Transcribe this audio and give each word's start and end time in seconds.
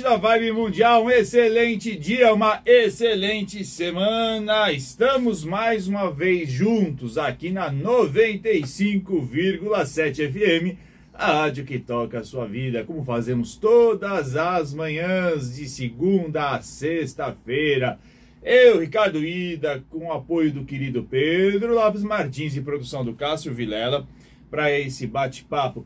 gente 0.00 0.02
da 0.02 0.16
Vibe 0.16 0.52
Mundial, 0.52 1.04
um 1.04 1.10
excelente 1.10 1.94
dia, 1.94 2.32
uma 2.32 2.62
excelente 2.64 3.62
semana. 3.64 4.72
Estamos 4.72 5.44
mais 5.44 5.86
uma 5.86 6.10
vez 6.10 6.50
juntos 6.50 7.18
aqui 7.18 7.50
na 7.50 7.70
95,7 7.70 10.32
FM, 10.32 10.78
a 11.12 11.42
rádio 11.42 11.66
que 11.66 11.78
toca 11.78 12.20
a 12.20 12.24
sua 12.24 12.46
vida, 12.46 12.82
como 12.82 13.04
fazemos 13.04 13.56
todas 13.56 14.36
as 14.36 14.72
manhãs 14.72 15.54
de 15.54 15.68
segunda 15.68 16.52
a 16.52 16.62
sexta-feira. 16.62 17.98
Eu, 18.42 18.80
Ricardo 18.80 19.22
Ida, 19.22 19.84
com 19.90 20.06
o 20.06 20.12
apoio 20.12 20.50
do 20.50 20.64
querido 20.64 21.02
Pedro 21.02 21.74
Lopes 21.74 22.02
Martins 22.02 22.56
e 22.56 22.62
produção 22.62 23.04
do 23.04 23.12
Cássio 23.12 23.52
Vilela, 23.52 24.08
para 24.50 24.72
esse 24.72 25.06
bate-papo 25.06 25.84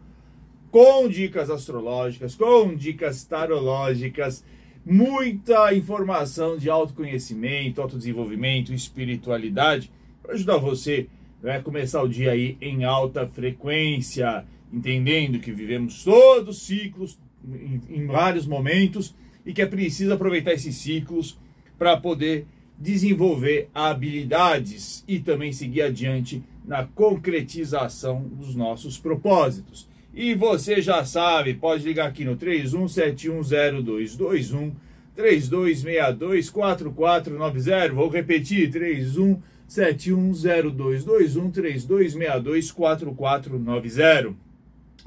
com 0.74 1.06
dicas 1.06 1.50
astrológicas, 1.50 2.34
com 2.34 2.74
dicas 2.74 3.22
tarológicas, 3.22 4.44
muita 4.84 5.72
informação 5.72 6.58
de 6.58 6.68
autoconhecimento, 6.68 7.80
autodesenvolvimento, 7.80 8.74
espiritualidade, 8.74 9.88
para 10.20 10.34
ajudar 10.34 10.56
você 10.56 11.06
a 11.44 11.46
né, 11.46 11.60
começar 11.60 12.02
o 12.02 12.08
dia 12.08 12.32
aí 12.32 12.58
em 12.60 12.82
alta 12.82 13.24
frequência, 13.24 14.44
entendendo 14.72 15.38
que 15.38 15.52
vivemos 15.52 16.02
todos 16.02 16.62
ciclos 16.62 17.20
em, 17.46 17.80
em 17.88 18.06
vários 18.08 18.44
momentos 18.44 19.14
e 19.46 19.52
que 19.52 19.62
é 19.62 19.66
preciso 19.66 20.12
aproveitar 20.12 20.54
esses 20.54 20.74
ciclos 20.74 21.38
para 21.78 21.96
poder 21.96 22.48
desenvolver 22.76 23.68
habilidades 23.72 25.04
e 25.06 25.20
também 25.20 25.52
seguir 25.52 25.82
adiante 25.82 26.42
na 26.64 26.84
concretização 26.84 28.24
dos 28.24 28.56
nossos 28.56 28.98
propósitos. 28.98 29.93
E 30.16 30.32
você 30.32 30.80
já 30.80 31.04
sabe, 31.04 31.54
pode 31.54 31.84
ligar 31.84 32.06
aqui 32.06 32.24
no 32.24 32.36
31710221 32.36 34.70
32624490. 35.16 37.92
Vou 37.92 38.08
repetir, 38.08 38.70
31710221 38.70 41.50
32624490. 41.50 44.34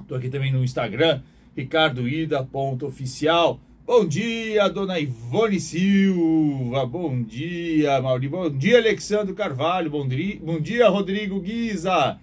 Estou 0.01 0.17
aqui 0.17 0.29
também 0.29 0.51
no 0.51 0.61
Instagram, 0.61 1.21
ricardoida.oficial. 1.55 3.61
Bom 3.85 4.05
dia, 4.05 4.67
dona 4.67 4.99
Ivone 4.99 5.61
Silva. 5.61 6.85
Bom 6.85 7.23
dia, 7.23 8.01
Mauri. 8.01 8.27
Bom 8.27 8.49
dia, 8.49 8.79
Alexandre 8.79 9.33
Carvalho. 9.33 9.89
Bom 9.89 10.05
dia, 10.05 10.37
bom 10.43 10.59
dia 10.59 10.89
Rodrigo 10.89 11.39
Guiza. 11.39 12.19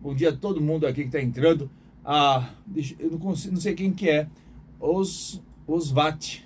Bom 0.00 0.14
dia 0.14 0.28
a 0.28 0.36
todo 0.36 0.60
mundo 0.60 0.86
aqui 0.86 1.00
que 1.00 1.08
está 1.08 1.20
entrando 1.20 1.68
ah, 2.10 2.48
eu 2.98 3.10
não, 3.10 3.18
consigo, 3.18 3.52
não 3.52 3.60
sei 3.60 3.74
quem 3.74 3.92
que 3.92 4.08
é, 4.08 4.26
os, 4.80 5.42
os 5.66 5.90
VAT. 5.90 6.42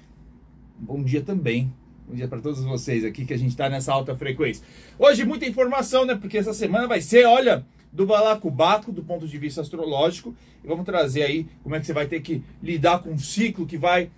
Bom 0.76 1.00
dia 1.04 1.22
também. 1.22 1.72
Bom 2.04 2.16
dia 2.16 2.26
para 2.26 2.40
todos 2.40 2.64
vocês 2.64 3.04
aqui 3.04 3.24
que 3.24 3.32
a 3.32 3.38
gente 3.38 3.50
está 3.50 3.70
nessa 3.70 3.92
alta 3.92 4.16
frequência. 4.16 4.66
Hoje 4.98 5.24
muita 5.24 5.46
informação, 5.46 6.04
né? 6.04 6.16
Porque 6.16 6.36
essa 6.36 6.52
semana 6.52 6.88
vai 6.88 7.00
ser, 7.00 7.26
olha, 7.26 7.64
do 7.92 8.04
balacobaco 8.04 8.90
do 8.90 9.04
ponto 9.04 9.28
de 9.28 9.38
vista 9.38 9.60
astrológico. 9.60 10.34
E 10.64 10.66
vamos 10.66 10.84
trazer 10.84 11.22
aí 11.22 11.46
como 11.62 11.76
é 11.76 11.78
que 11.78 11.86
você 11.86 11.92
vai 11.92 12.08
ter 12.08 12.20
que 12.22 12.42
lidar 12.60 12.98
com 12.98 13.10
um 13.10 13.18
ciclo 13.18 13.64
que 13.64 13.78
vai 13.78 14.10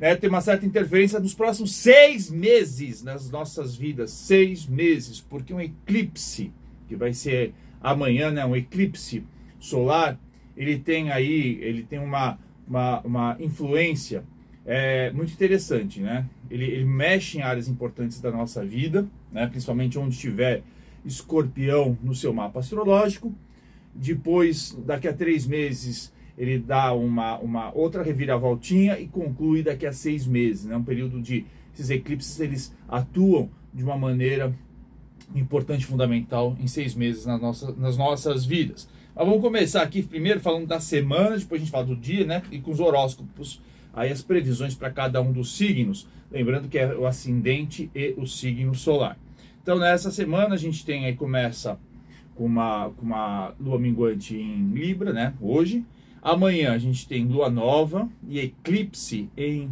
né, 0.00 0.16
ter 0.16 0.26
uma 0.26 0.40
certa 0.40 0.66
interferência 0.66 1.20
nos 1.20 1.32
próximos 1.32 1.76
seis 1.76 2.28
meses 2.28 3.04
nas 3.04 3.30
nossas 3.30 3.76
vidas. 3.76 4.10
Seis 4.10 4.66
meses, 4.66 5.20
porque 5.20 5.54
um 5.54 5.60
eclipse, 5.60 6.52
que 6.88 6.96
vai 6.96 7.14
ser 7.14 7.54
amanhã, 7.80 8.32
né? 8.32 8.44
Um 8.44 8.56
eclipse 8.56 9.22
solar 9.60 10.18
ele 10.62 10.78
tem 10.78 11.10
aí, 11.10 11.58
ele 11.60 11.82
tem 11.82 11.98
uma, 11.98 12.38
uma, 12.66 13.00
uma 13.00 13.36
influência 13.40 14.24
é, 14.64 15.10
muito 15.12 15.32
interessante, 15.32 16.00
né? 16.00 16.26
Ele, 16.50 16.64
ele, 16.64 16.84
mexe 16.84 17.38
em 17.38 17.42
áreas 17.42 17.68
importantes 17.68 18.20
da 18.20 18.30
nossa 18.30 18.64
vida, 18.64 19.06
né? 19.32 19.46
principalmente 19.46 19.98
onde 19.98 20.18
tiver 20.18 20.62
escorpião 21.04 21.96
no 22.02 22.14
seu 22.14 22.32
mapa 22.32 22.60
astrológico. 22.60 23.34
Depois, 23.94 24.78
daqui 24.86 25.08
a 25.08 25.12
três 25.12 25.46
meses, 25.46 26.12
ele 26.36 26.58
dá 26.58 26.92
uma, 26.92 27.38
uma 27.38 27.74
outra 27.76 28.02
reviravoltinha 28.02 28.98
e 28.98 29.06
conclui 29.06 29.62
daqui 29.62 29.86
a 29.86 29.92
seis 29.92 30.26
meses, 30.26 30.64
né? 30.66 30.76
Um 30.76 30.84
período 30.84 31.20
de 31.20 31.44
esses 31.74 31.90
eclipses 31.90 32.38
eles 32.38 32.74
atuam 32.88 33.50
de 33.72 33.82
uma 33.82 33.96
maneira 33.96 34.54
importante, 35.34 35.86
fundamental 35.86 36.56
em 36.60 36.66
seis 36.66 36.94
meses 36.94 37.24
nas 37.24 37.40
nossas, 37.40 37.76
nas 37.76 37.96
nossas 37.96 38.44
vidas. 38.44 38.88
Mas 39.14 39.26
vamos 39.26 39.42
começar 39.42 39.82
aqui 39.82 40.02
primeiro 40.02 40.40
falando 40.40 40.66
da 40.66 40.80
semana, 40.80 41.36
depois 41.36 41.60
a 41.60 41.64
gente 41.64 41.70
fala 41.70 41.84
do 41.84 41.96
dia, 41.96 42.24
né? 42.24 42.42
E 42.50 42.58
com 42.58 42.70
os 42.70 42.80
horóscopos, 42.80 43.60
aí 43.92 44.10
as 44.10 44.22
previsões 44.22 44.74
para 44.74 44.90
cada 44.90 45.20
um 45.20 45.32
dos 45.32 45.54
signos. 45.56 46.08
Lembrando 46.30 46.66
que 46.66 46.78
é 46.78 46.94
o 46.94 47.06
ascendente 47.06 47.90
e 47.94 48.14
o 48.16 48.26
signo 48.26 48.74
solar. 48.74 49.18
Então, 49.62 49.78
nessa 49.78 50.10
semana 50.10 50.54
a 50.54 50.58
gente 50.58 50.84
tem 50.84 51.04
aí, 51.04 51.14
começa 51.14 51.78
com 52.34 52.46
uma, 52.46 52.90
com 52.90 53.04
uma 53.04 53.54
lua 53.60 53.78
minguante 53.78 54.34
em 54.34 54.70
Libra, 54.70 55.12
né? 55.12 55.34
Hoje. 55.40 55.84
Amanhã 56.22 56.72
a 56.72 56.78
gente 56.78 57.06
tem 57.06 57.26
lua 57.26 57.50
nova 57.50 58.08
e 58.28 58.38
eclipse 58.38 59.28
em 59.36 59.68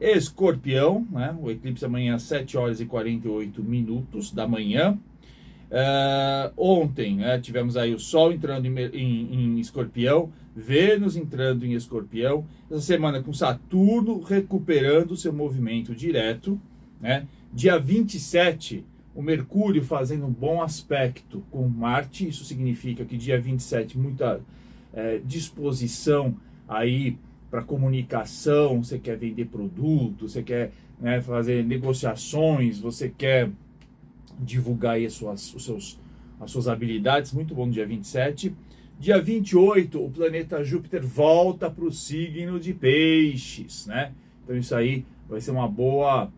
Escorpião, 0.00 1.06
né? 1.10 1.36
O 1.40 1.50
eclipse 1.50 1.84
amanhã 1.84 2.14
às 2.14 2.22
7 2.22 2.56
horas 2.56 2.80
e 2.80 2.86
48 2.86 3.62
minutos 3.62 4.30
da 4.30 4.46
manhã. 4.46 4.96
Uh, 5.70 6.50
ontem 6.56 7.16
né, 7.16 7.38
tivemos 7.38 7.76
aí 7.76 7.94
o 7.94 7.98
Sol 7.98 8.32
entrando 8.32 8.64
em, 8.64 8.78
em, 8.78 9.34
em, 9.34 9.60
Escorpião, 9.60 10.32
Vênus 10.56 11.14
entrando 11.14 11.66
em 11.66 11.74
Escorpião, 11.74 12.46
essa 12.70 12.80
semana 12.80 13.22
com 13.22 13.32
Saturno 13.34 14.20
recuperando 14.22 15.16
seu 15.16 15.32
movimento 15.32 15.94
direto. 15.94 16.58
Né? 17.00 17.26
Dia 17.52 17.78
27, 17.78 18.84
o 19.14 19.20
Mercúrio 19.22 19.84
fazendo 19.84 20.24
um 20.26 20.32
bom 20.32 20.62
aspecto 20.62 21.44
com 21.50 21.68
Marte, 21.68 22.26
isso 22.26 22.44
significa 22.44 23.04
que 23.04 23.18
dia 23.18 23.38
27, 23.38 23.98
muita 23.98 24.40
é, 24.92 25.20
disposição 25.24 26.34
aí 26.66 27.18
para 27.50 27.62
comunicação, 27.62 28.82
você 28.82 28.98
quer 28.98 29.16
vender 29.16 29.46
produto, 29.46 30.28
você 30.28 30.42
quer 30.42 30.72
né, 31.00 31.20
fazer 31.20 31.64
negociações, 31.64 32.78
você 32.78 33.08
quer 33.08 33.50
divulgar 34.38 34.94
aí 34.94 35.06
as 35.06 35.12
suas, 35.14 35.54
os 35.54 35.64
seus, 35.64 36.00
as 36.40 36.50
suas 36.50 36.68
habilidades. 36.68 37.32
Muito 37.32 37.54
bom 37.54 37.66
no 37.66 37.72
dia 37.72 37.86
27. 37.86 38.54
Dia 38.98 39.20
28, 39.20 40.04
o 40.04 40.10
planeta 40.10 40.64
Júpiter 40.64 41.06
volta 41.06 41.70
para 41.70 41.84
o 41.84 41.92
signo 41.92 42.58
de 42.58 42.74
Peixes, 42.74 43.86
né? 43.86 44.12
Então 44.42 44.56
isso 44.56 44.74
aí 44.74 45.04
vai 45.28 45.40
ser 45.40 45.52
uma 45.52 45.68
boa 45.68 46.32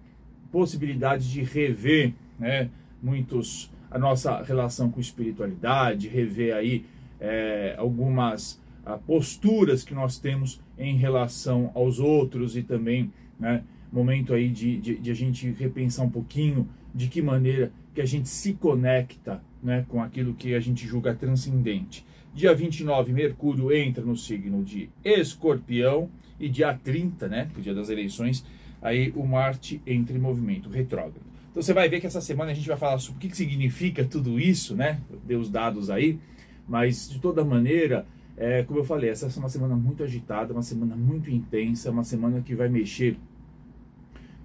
possibilidade 0.53 1.31
de 1.31 1.43
rever, 1.43 2.13
né? 2.39 2.69
Muitos 3.03 3.71
a 3.91 3.99
nossa 3.99 4.43
relação 4.43 4.91
com 4.91 5.01
espiritualidade, 5.01 6.07
rever 6.07 6.55
aí 6.55 6.85
é, 7.19 7.75
algumas 7.77 8.61
a, 8.85 8.95
ah, 8.95 8.99
posturas 8.99 9.83
que 9.83 9.95
nós 9.95 10.19
temos 10.19 10.61
em 10.79 10.97
relação 10.97 11.71
aos 11.75 11.99
outros 11.99 12.57
e 12.57 12.63
também, 12.63 13.13
né? 13.39 13.63
Momento 13.93 14.33
aí 14.33 14.49
de, 14.49 14.79
de, 14.79 14.97
de 14.99 15.11
a 15.11 15.15
gente 15.15 15.51
repensar 15.53 16.05
um 16.05 16.11
pouquinho 16.11 16.69
de 16.95 17.09
que 17.09 17.21
maneira 17.21 17.73
que 17.95 18.01
a 18.01 18.07
gente 18.07 18.29
se 18.29 18.55
conecta 18.55 19.43
né, 19.63 19.85
com 19.89 20.03
aquilo 20.03 20.35
que 20.35 20.55
a 20.55 20.61
gente 20.61 20.87
julga 20.87 21.15
transcendente. 21.15 22.07
Dia 22.33 22.55
29, 22.55 23.13
Mercúrio 23.13 23.73
entra 23.73 24.05
no 24.05 24.17
signo 24.17 24.63
de 24.63 24.89
Escorpião 25.05 26.09
e 26.39 26.49
dia 26.49 26.73
30, 26.73 27.29
né, 27.29 27.51
o 27.57 27.61
dia 27.61 27.75
das 27.75 27.89
eleições, 27.89 28.45
aí 28.81 29.13
o 29.17 29.27
Marte 29.27 29.83
entra 29.87 30.17
em 30.17 30.21
movimento 30.21 30.69
retrógrado. 30.69 31.31
Então 31.51 31.61
você 31.63 31.73
vai 31.73 31.89
ver 31.89 32.01
que 32.01 32.07
essa 32.07 32.21
semana 32.21 32.53
a 32.53 32.55
gente 32.55 32.69
vai 32.69 32.77
falar 32.77 32.99
sobre 32.99 33.19
o 33.19 33.21
que, 33.21 33.29
que 33.29 33.37
significa 33.37 34.05
tudo 34.05 34.39
isso, 34.39 34.77
né? 34.77 35.01
Deu 35.27 35.41
os 35.41 35.51
dados 35.51 35.91
aí, 35.91 36.19
mas 36.67 37.11
de 37.11 37.19
toda 37.19 37.45
maneira, 37.45 38.07
é, 38.37 38.63
como 38.63 38.79
eu 38.79 38.85
falei, 38.85 39.11
essa 39.11 39.27
é 39.27 39.39
uma 39.41 39.49
semana 39.49 39.75
muito 39.75 40.05
agitada, 40.05 40.53
uma 40.53 40.63
semana 40.63 40.95
muito 40.95 41.29
intensa, 41.29 41.91
uma 41.91 42.05
semana 42.05 42.41
que 42.41 42.55
vai 42.55 42.69
mexer 42.69 43.17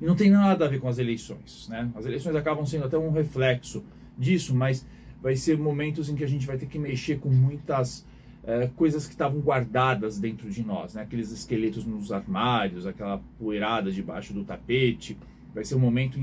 e 0.01 0.05
não 0.05 0.15
tem 0.15 0.29
nada 0.29 0.65
a 0.65 0.67
ver 0.67 0.79
com 0.79 0.87
as 0.87 0.97
eleições. 0.97 1.67
Né? 1.69 1.89
As 1.95 2.05
eleições 2.05 2.35
acabam 2.35 2.65
sendo 2.65 2.85
até 2.85 2.97
um 2.97 3.11
reflexo 3.11 3.83
disso, 4.17 4.55
mas 4.55 4.85
vai 5.21 5.35
ser 5.35 5.57
momentos 5.57 6.09
em 6.09 6.15
que 6.15 6.23
a 6.23 6.27
gente 6.27 6.45
vai 6.45 6.57
ter 6.57 6.65
que 6.65 6.77
mexer 6.77 7.19
com 7.19 7.29
muitas 7.29 8.05
é, 8.43 8.67
coisas 8.75 9.07
que 9.07 9.13
estavam 9.13 9.39
guardadas 9.39 10.19
dentro 10.19 10.49
de 10.49 10.63
nós, 10.63 10.93
né? 10.93 11.01
aqueles 11.01 11.31
esqueletos 11.31 11.85
nos 11.85 12.11
armários, 12.11 12.85
aquela 12.85 13.21
poeirada 13.39 13.91
debaixo 13.91 14.33
do 14.33 14.43
tapete. 14.43 15.17
Vai 15.53 15.63
ser 15.63 15.75
um 15.75 15.79
momento 15.79 16.19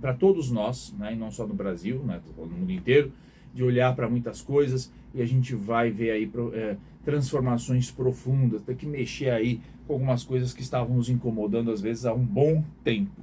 para 0.00 0.14
todos 0.14 0.50
nós, 0.50 0.94
né? 0.98 1.12
e 1.12 1.16
não 1.16 1.30
só 1.30 1.46
no 1.46 1.54
Brasil, 1.54 2.02
né? 2.04 2.20
no 2.36 2.46
mundo 2.46 2.70
inteiro, 2.70 3.12
de 3.52 3.62
olhar 3.62 3.94
para 3.94 4.08
muitas 4.08 4.40
coisas 4.40 4.90
e 5.14 5.20
a 5.20 5.26
gente 5.26 5.54
vai 5.54 5.90
ver 5.90 6.10
aí 6.12 6.30
é, 6.54 6.76
transformações 7.04 7.90
profundas, 7.90 8.62
ter 8.62 8.76
que 8.76 8.86
mexer 8.86 9.30
aí 9.30 9.60
com 9.86 9.94
algumas 9.94 10.24
coisas 10.24 10.52
que 10.52 10.62
estavam 10.62 10.96
nos 10.96 11.08
incomodando 11.08 11.70
às 11.70 11.80
vezes 11.80 12.04
há 12.04 12.12
um 12.12 12.24
bom 12.24 12.64
tempo. 12.84 13.20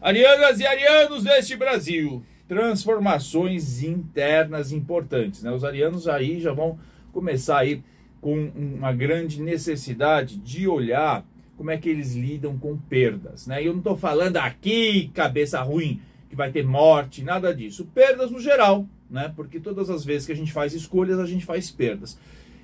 Arianas 0.00 0.58
e 0.58 0.66
arianos 0.66 1.22
deste 1.22 1.56
Brasil, 1.56 2.22
transformações 2.48 3.82
internas 3.82 4.72
importantes, 4.72 5.42
né? 5.42 5.52
Os 5.52 5.64
arianos 5.64 6.08
aí 6.08 6.40
já 6.40 6.52
vão 6.52 6.78
começar 7.12 7.58
aí 7.58 7.82
com 8.20 8.50
uma 8.54 8.92
grande 8.92 9.40
necessidade 9.40 10.36
de 10.36 10.66
olhar 10.66 11.24
como 11.56 11.70
é 11.70 11.76
que 11.76 11.88
eles 11.88 12.14
lidam 12.14 12.58
com 12.58 12.76
perdas, 12.76 13.46
né? 13.46 13.64
Eu 13.64 13.72
não 13.72 13.78
estou 13.78 13.96
falando 13.96 14.36
aqui 14.38 15.10
cabeça 15.14 15.62
ruim 15.62 16.00
que 16.28 16.34
vai 16.34 16.50
ter 16.50 16.64
morte, 16.64 17.22
nada 17.22 17.54
disso. 17.54 17.86
Perdas 17.94 18.30
no 18.30 18.40
geral, 18.40 18.86
né? 19.08 19.32
Porque 19.36 19.60
todas 19.60 19.90
as 19.90 20.04
vezes 20.04 20.26
que 20.26 20.32
a 20.32 20.36
gente 20.36 20.52
faz 20.52 20.72
escolhas, 20.72 21.18
a 21.18 21.26
gente 21.26 21.44
faz 21.44 21.70
perdas. 21.70 22.18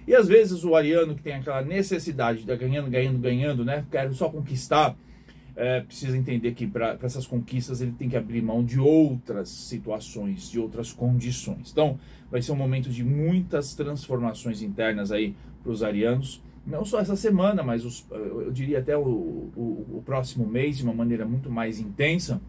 E 0.08 0.14
às 0.14 0.26
vezes 0.26 0.64
o 0.64 0.74
ariano 0.74 1.14
que 1.14 1.22
tem 1.22 1.34
aquela 1.34 1.60
necessidade 1.60 2.42
de 2.42 2.56
ganhando, 2.56 2.88
ganhando, 2.88 3.18
ganhando, 3.18 3.62
né? 3.62 3.84
Quero 3.90 4.14
só 4.14 4.30
conquistar, 4.30 4.96
é, 5.54 5.82
precisa 5.82 6.16
entender 6.16 6.52
que 6.52 6.66
para 6.66 6.96
essas 7.02 7.26
conquistas 7.26 7.82
ele 7.82 7.92
tem 7.92 8.08
que 8.08 8.16
abrir 8.16 8.40
mão 8.40 8.64
de 8.64 8.80
outras 8.80 9.50
situações, 9.50 10.50
de 10.50 10.58
outras 10.58 10.94
condições. 10.94 11.70
Então, 11.70 12.00
vai 12.30 12.40
ser 12.40 12.52
um 12.52 12.56
momento 12.56 12.88
de 12.88 13.04
muitas 13.04 13.74
transformações 13.74 14.62
internas 14.62 15.12
aí 15.12 15.36
para 15.62 15.72
os 15.72 15.82
arianos. 15.82 16.42
Não 16.66 16.86
só 16.86 17.00
essa 17.00 17.14
semana, 17.14 17.62
mas 17.62 17.84
os, 17.84 18.06
eu 18.10 18.50
diria 18.50 18.78
até 18.78 18.96
o, 18.96 19.02
o, 19.02 19.98
o 19.98 20.02
próximo 20.06 20.46
mês 20.46 20.78
de 20.78 20.84
uma 20.84 20.94
maneira 20.94 21.26
muito 21.26 21.50
mais 21.50 21.78
intensa. 21.78 22.40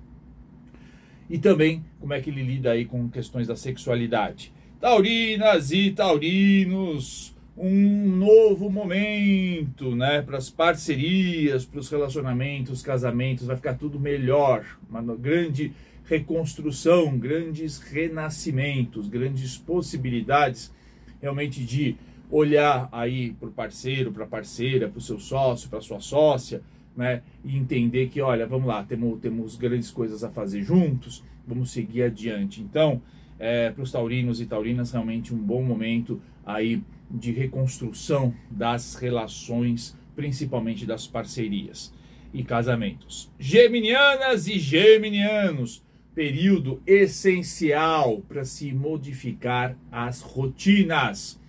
E 1.29 1.37
também 1.37 1.83
como 1.99 2.13
é 2.13 2.21
que 2.21 2.29
ele 2.29 2.41
lida 2.41 2.71
aí 2.71 2.85
com 2.85 3.09
questões 3.09 3.47
da 3.47 3.55
sexualidade. 3.57 4.53
Taurinas 4.79 5.71
e 5.73 5.91
taurinos, 5.91 7.37
um 7.61 8.07
novo 8.15 8.69
momento, 8.69 9.93
né, 9.93 10.21
para 10.21 10.37
as 10.37 10.49
parcerias, 10.49 11.65
para 11.65 11.81
os 11.81 11.89
relacionamentos, 11.89 12.81
casamentos, 12.81 13.45
vai 13.45 13.57
ficar 13.57 13.73
tudo 13.73 13.99
melhor, 13.99 14.65
uma 14.89 15.01
grande 15.15 15.73
reconstrução, 16.05 17.17
grandes 17.17 17.79
renascimentos, 17.79 19.09
grandes 19.09 19.57
possibilidades 19.57 20.73
realmente 21.21 21.65
de 21.65 21.97
olhar 22.31 22.87
aí 22.93 23.33
para 23.33 23.49
o 23.49 23.51
parceiro, 23.51 24.13
para 24.13 24.23
a 24.23 24.27
parceira, 24.27 24.87
para 24.87 24.97
o 24.97 25.01
seu 25.01 25.19
sócio, 25.19 25.69
para 25.69 25.79
a 25.79 25.81
sua 25.81 25.99
sócia, 25.99 26.61
né, 26.95 27.21
e 27.43 27.57
entender 27.57 28.07
que, 28.07 28.21
olha, 28.21 28.47
vamos 28.47 28.67
lá, 28.67 28.83
temos, 28.83 29.19
temos 29.19 29.57
grandes 29.57 29.91
coisas 29.91 30.23
a 30.23 30.29
fazer 30.29 30.63
juntos, 30.63 31.25
vamos 31.45 31.71
seguir 31.71 32.03
adiante. 32.03 32.61
Então, 32.61 33.01
é, 33.37 33.69
para 33.69 33.83
os 33.83 33.91
taurinos 33.91 34.39
e 34.39 34.45
taurinas, 34.45 34.91
realmente 34.91 35.33
um 35.33 35.37
bom 35.37 35.61
momento 35.61 36.21
aí 36.45 36.81
de 37.09 37.31
reconstrução 37.31 38.33
das 38.49 38.95
relações, 38.95 39.97
principalmente 40.15 40.85
das 40.85 41.07
parcerias 41.07 41.93
e 42.33 42.43
casamentos. 42.43 43.31
Geminianas 43.39 44.47
e 44.47 44.59
geminianos, 44.59 45.83
período 46.13 46.81
essencial 46.85 48.21
para 48.27 48.43
se 48.43 48.71
modificar 48.73 49.77
as 49.91 50.21
rotinas 50.21 51.39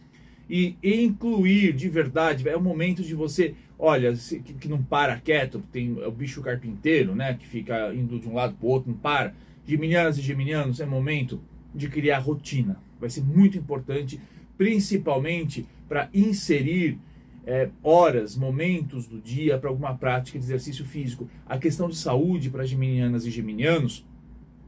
e 0.49 0.77
incluir 0.83 1.73
de 1.73 1.89
verdade, 1.89 2.49
é 2.49 2.57
o 2.57 2.61
momento 2.61 3.03
de 3.03 3.15
você, 3.15 3.55
olha, 3.79 4.13
que, 4.59 4.69
não 4.69 4.83
para 4.83 5.17
quieto, 5.21 5.63
tem 5.71 5.93
o 5.93 6.11
bicho 6.11 6.43
carpinteiro, 6.43 7.15
né, 7.15 7.35
que 7.35 7.47
fica 7.47 7.95
indo 7.95 8.19
de 8.19 8.29
um 8.29 8.35
lado 8.35 8.55
para 8.55 8.67
o 8.67 8.71
outro, 8.71 8.91
não 8.91 8.99
para. 8.99 9.33
Geminianas 9.65 10.19
e 10.19 10.23
geminianos, 10.23 10.81
é 10.81 10.87
momento 10.87 11.41
de 11.73 11.89
criar 11.89 12.19
rotina. 12.19 12.81
Vai 12.99 13.09
ser 13.09 13.23
muito 13.23 13.57
importante 13.57 14.21
principalmente 14.61 15.67
para 15.89 16.11
inserir 16.13 16.99
é, 17.47 17.71
horas, 17.83 18.37
momentos 18.37 19.07
do 19.07 19.19
dia 19.19 19.57
para 19.57 19.71
alguma 19.71 19.97
prática 19.97 20.39
de 20.39 20.45
exercício 20.45 20.85
físico. 20.85 21.31
A 21.47 21.57
questão 21.57 21.89
de 21.89 21.97
saúde 21.97 22.51
para 22.51 22.67
geminianas 22.67 23.25
e 23.25 23.31
geminianos 23.31 24.07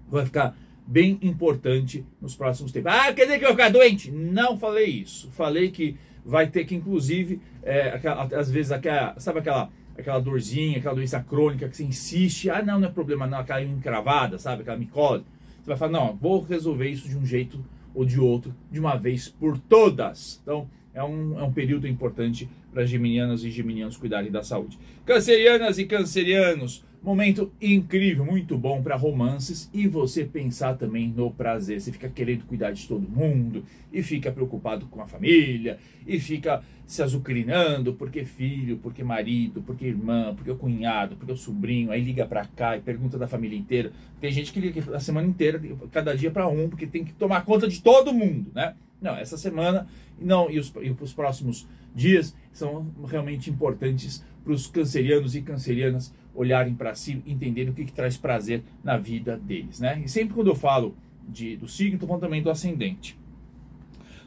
vai 0.08 0.24
ficar 0.24 0.56
bem 0.86 1.18
importante 1.20 2.06
nos 2.22 2.34
próximos 2.34 2.72
tempos. 2.72 2.90
Ah, 2.90 3.12
quer 3.12 3.24
dizer 3.24 3.38
que 3.38 3.44
eu 3.44 3.48
vou 3.48 3.56
ficar 3.58 3.68
doente? 3.68 4.10
Não 4.10 4.58
falei 4.58 4.86
isso. 4.86 5.30
Falei 5.32 5.70
que 5.70 5.98
vai 6.24 6.46
ter 6.46 6.64
que, 6.64 6.74
inclusive, 6.74 7.38
é, 7.62 8.00
às 8.34 8.50
vezes, 8.50 8.72
aquela, 8.72 9.20
sabe 9.20 9.40
aquela, 9.40 9.68
aquela 9.98 10.20
dorzinha, 10.20 10.78
aquela 10.78 10.94
doença 10.94 11.20
crônica 11.20 11.68
que 11.68 11.76
você 11.76 11.84
insiste, 11.84 12.48
ah, 12.48 12.62
não, 12.62 12.80
não 12.80 12.88
é 12.88 12.90
problema 12.90 13.26
não, 13.26 13.40
aquela 13.40 13.62
encravada, 13.62 14.38
sabe, 14.38 14.62
aquela 14.62 14.78
micose. 14.78 15.24
Você 15.60 15.66
vai 15.66 15.76
falar, 15.76 15.92
não, 15.92 16.16
vou 16.16 16.40
resolver 16.40 16.88
isso 16.88 17.06
de 17.06 17.18
um 17.18 17.26
jeito 17.26 17.62
ou 17.94 18.04
de 18.04 18.20
outro 18.20 18.54
de 18.70 18.80
uma 18.80 18.96
vez 18.96 19.28
por 19.28 19.58
todas. 19.58 20.40
Então, 20.42 20.68
é 20.94 21.02
um, 21.02 21.38
é 21.38 21.42
um 21.42 21.52
período 21.52 21.86
importante 21.86 22.48
para 22.72 22.84
geminianas 22.84 23.44
e 23.44 23.50
geminianos 23.50 23.96
cuidarem 23.96 24.30
da 24.30 24.42
saúde. 24.42 24.78
Cancerianas 25.04 25.78
e 25.78 25.84
cancerianos, 25.84 26.84
momento 27.02 27.52
incrível, 27.60 28.24
muito 28.24 28.56
bom 28.56 28.80
para 28.80 28.94
romances 28.94 29.68
e 29.72 29.88
você 29.88 30.24
pensar 30.24 30.74
também 30.74 31.08
no 31.08 31.30
prazer. 31.32 31.80
Você 31.80 31.90
fica 31.90 32.08
querendo 32.08 32.44
cuidar 32.44 32.70
de 32.70 32.86
todo 32.86 33.08
mundo 33.08 33.64
e 33.92 34.02
fica 34.02 34.30
preocupado 34.30 34.86
com 34.86 35.02
a 35.02 35.06
família 35.06 35.78
e 36.06 36.20
fica 36.20 36.62
se 36.86 37.02
azucrinando 37.02 37.94
porque 37.94 38.24
filho, 38.24 38.78
porque 38.78 39.02
marido, 39.02 39.62
porque 39.62 39.86
irmã, 39.86 40.32
porque 40.34 40.50
o 40.50 40.56
cunhado, 40.56 41.16
porque 41.16 41.32
o 41.32 41.36
sobrinho, 41.36 41.90
aí 41.90 42.00
liga 42.00 42.24
para 42.24 42.44
cá 42.44 42.76
e 42.76 42.80
pergunta 42.80 43.18
da 43.18 43.26
família 43.26 43.58
inteira. 43.58 43.90
Tem 44.20 44.30
gente 44.30 44.52
que 44.52 44.60
liga 44.60 44.94
a 44.94 45.00
semana 45.00 45.26
inteira, 45.26 45.60
cada 45.90 46.16
dia 46.16 46.30
para 46.30 46.46
um, 46.46 46.68
porque 46.68 46.86
tem 46.86 47.04
que 47.04 47.12
tomar 47.12 47.44
conta 47.44 47.66
de 47.66 47.82
todo 47.82 48.14
mundo, 48.14 48.50
né? 48.54 48.74
Não, 49.00 49.16
essa 49.16 49.36
semana 49.36 49.88
não 50.20 50.48
e 50.48 50.60
os, 50.60 50.72
e 50.80 50.90
os 50.90 51.12
próximos 51.12 51.66
dias 51.92 52.34
são 52.52 52.86
realmente 53.08 53.50
importantes 53.50 54.24
para 54.44 54.52
os 54.52 54.66
cancerianos 54.66 55.34
e 55.34 55.42
cancerianas 55.42 56.12
olharem 56.34 56.74
para 56.74 56.94
si, 56.94 57.22
entenderem 57.26 57.70
o 57.70 57.74
que, 57.74 57.84
que, 57.84 57.92
traz 57.92 58.16
prazer 58.16 58.62
na 58.82 58.96
vida 58.96 59.36
deles, 59.36 59.80
né? 59.80 60.00
E 60.04 60.08
sempre 60.08 60.34
quando 60.34 60.48
eu 60.48 60.54
falo 60.54 60.96
de, 61.28 61.56
do 61.56 61.68
signo, 61.68 61.94
estou 61.94 62.08
falando 62.08 62.22
também 62.22 62.42
do 62.42 62.50
ascendente. 62.50 63.18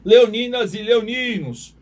Leoninas 0.04 0.74
e 0.74 0.84
leoninos, 0.84 1.76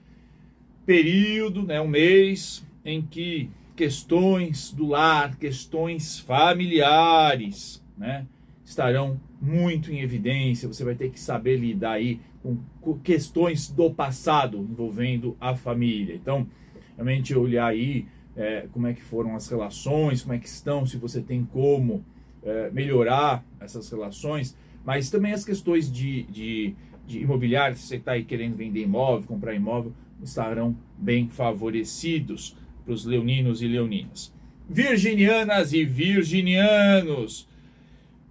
período, 0.85 1.63
né, 1.63 1.81
um 1.81 1.87
mês 1.87 2.65
em 2.85 3.01
que 3.01 3.49
questões 3.75 4.71
do 4.71 4.87
lar, 4.87 5.37
questões 5.37 6.19
familiares, 6.19 7.83
né, 7.97 8.25
estarão 8.63 9.19
muito 9.41 9.91
em 9.91 9.99
evidência. 9.99 10.67
Você 10.67 10.85
vai 10.85 10.95
ter 10.95 11.09
que 11.09 11.19
saber 11.19 11.57
lidar 11.57 11.93
aí 11.93 12.21
com 12.41 12.57
questões 12.99 13.69
do 13.69 13.91
passado 13.91 14.57
envolvendo 14.57 15.37
a 15.39 15.55
família. 15.55 16.15
Então, 16.15 16.47
realmente 16.95 17.33
olhar 17.35 17.67
aí 17.67 18.05
é, 18.35 18.67
como 18.71 18.87
é 18.87 18.93
que 18.93 19.01
foram 19.01 19.35
as 19.35 19.47
relações, 19.47 20.21
como 20.21 20.33
é 20.33 20.39
que 20.39 20.47
estão, 20.47 20.85
se 20.85 20.97
você 20.97 21.21
tem 21.21 21.43
como 21.45 22.03
é, 22.43 22.69
melhorar 22.71 23.43
essas 23.59 23.89
relações, 23.89 24.55
mas 24.83 25.09
também 25.09 25.31
as 25.33 25.45
questões 25.45 25.91
de, 25.91 26.23
de, 26.23 26.75
de 27.07 27.19
imobiliário, 27.19 27.77
se 27.77 27.83
você 27.83 27.95
está 27.95 28.13
aí 28.13 28.23
querendo 28.23 28.55
vender 28.55 28.81
imóvel, 28.81 29.27
comprar 29.27 29.53
imóvel, 29.53 29.93
estarão 30.21 30.75
bem 30.97 31.29
favorecidos 31.29 32.55
para 32.83 32.93
os 32.93 33.05
leoninos 33.05 33.61
e 33.61 33.67
leoninas. 33.67 34.33
Virginianas 34.69 35.73
e 35.73 35.85
virginianos, 35.85 37.47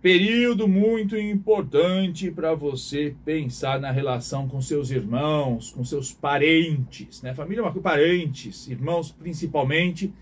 Período 0.03 0.67
muito 0.67 1.17
importante 1.17 2.29
para 2.29 2.53
você 2.55 3.15
pensar 3.25 3.79
na 3.79 3.93
relação 3.93 4.49
com 4.49 4.61
seus 4.61 4.91
irmãos, 4.91 5.71
com 5.71 5.85
seus 5.85 6.11
parentes, 6.11 7.23
né? 7.23 7.33
Família 7.33 7.61
é 7.61 7.63
uma 7.63 7.71
coisa, 7.71 7.85
parentes, 7.85 8.67
irmãos 8.67 9.13
principalmente, 9.13 10.13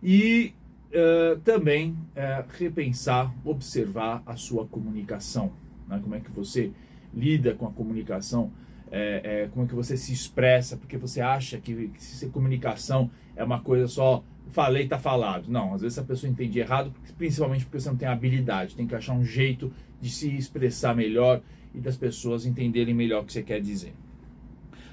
e 0.00 0.54
uh, 0.92 1.36
também 1.40 1.90
uh, 1.90 2.46
repensar, 2.56 3.34
observar 3.44 4.22
a 4.24 4.36
sua 4.36 4.64
comunicação, 4.66 5.52
né? 5.88 5.98
Como 6.00 6.14
é 6.14 6.20
que 6.20 6.30
você 6.30 6.70
lida 7.12 7.54
com 7.54 7.66
a 7.66 7.72
comunicação, 7.72 8.52
é, 8.88 9.20
é, 9.24 9.48
como 9.48 9.64
é 9.64 9.68
que 9.68 9.74
você 9.74 9.96
se 9.96 10.12
expressa, 10.12 10.76
porque 10.76 10.96
você 10.96 11.20
acha 11.20 11.58
que, 11.58 11.88
que 11.88 12.00
se 12.00 12.28
comunicação 12.28 13.10
é 13.34 13.42
uma 13.42 13.58
coisa 13.58 13.88
só 13.88 14.22
falei, 14.50 14.88
tá 14.88 14.98
falado. 14.98 15.48
Não, 15.48 15.74
às 15.74 15.82
vezes 15.82 15.98
a 15.98 16.04
pessoa 16.04 16.30
entende 16.30 16.58
errado, 16.58 16.92
principalmente 17.16 17.64
porque 17.64 17.80
você 17.80 17.88
não 17.88 17.96
tem 17.96 18.08
habilidade. 18.08 18.74
Tem 18.74 18.86
que 18.86 18.94
achar 18.94 19.14
um 19.14 19.24
jeito 19.24 19.72
de 20.00 20.10
se 20.10 20.34
expressar 20.34 20.94
melhor 20.94 21.40
e 21.74 21.80
das 21.80 21.96
pessoas 21.96 22.46
entenderem 22.46 22.94
melhor 22.94 23.22
o 23.22 23.26
que 23.26 23.32
você 23.32 23.42
quer 23.42 23.60
dizer. 23.60 23.92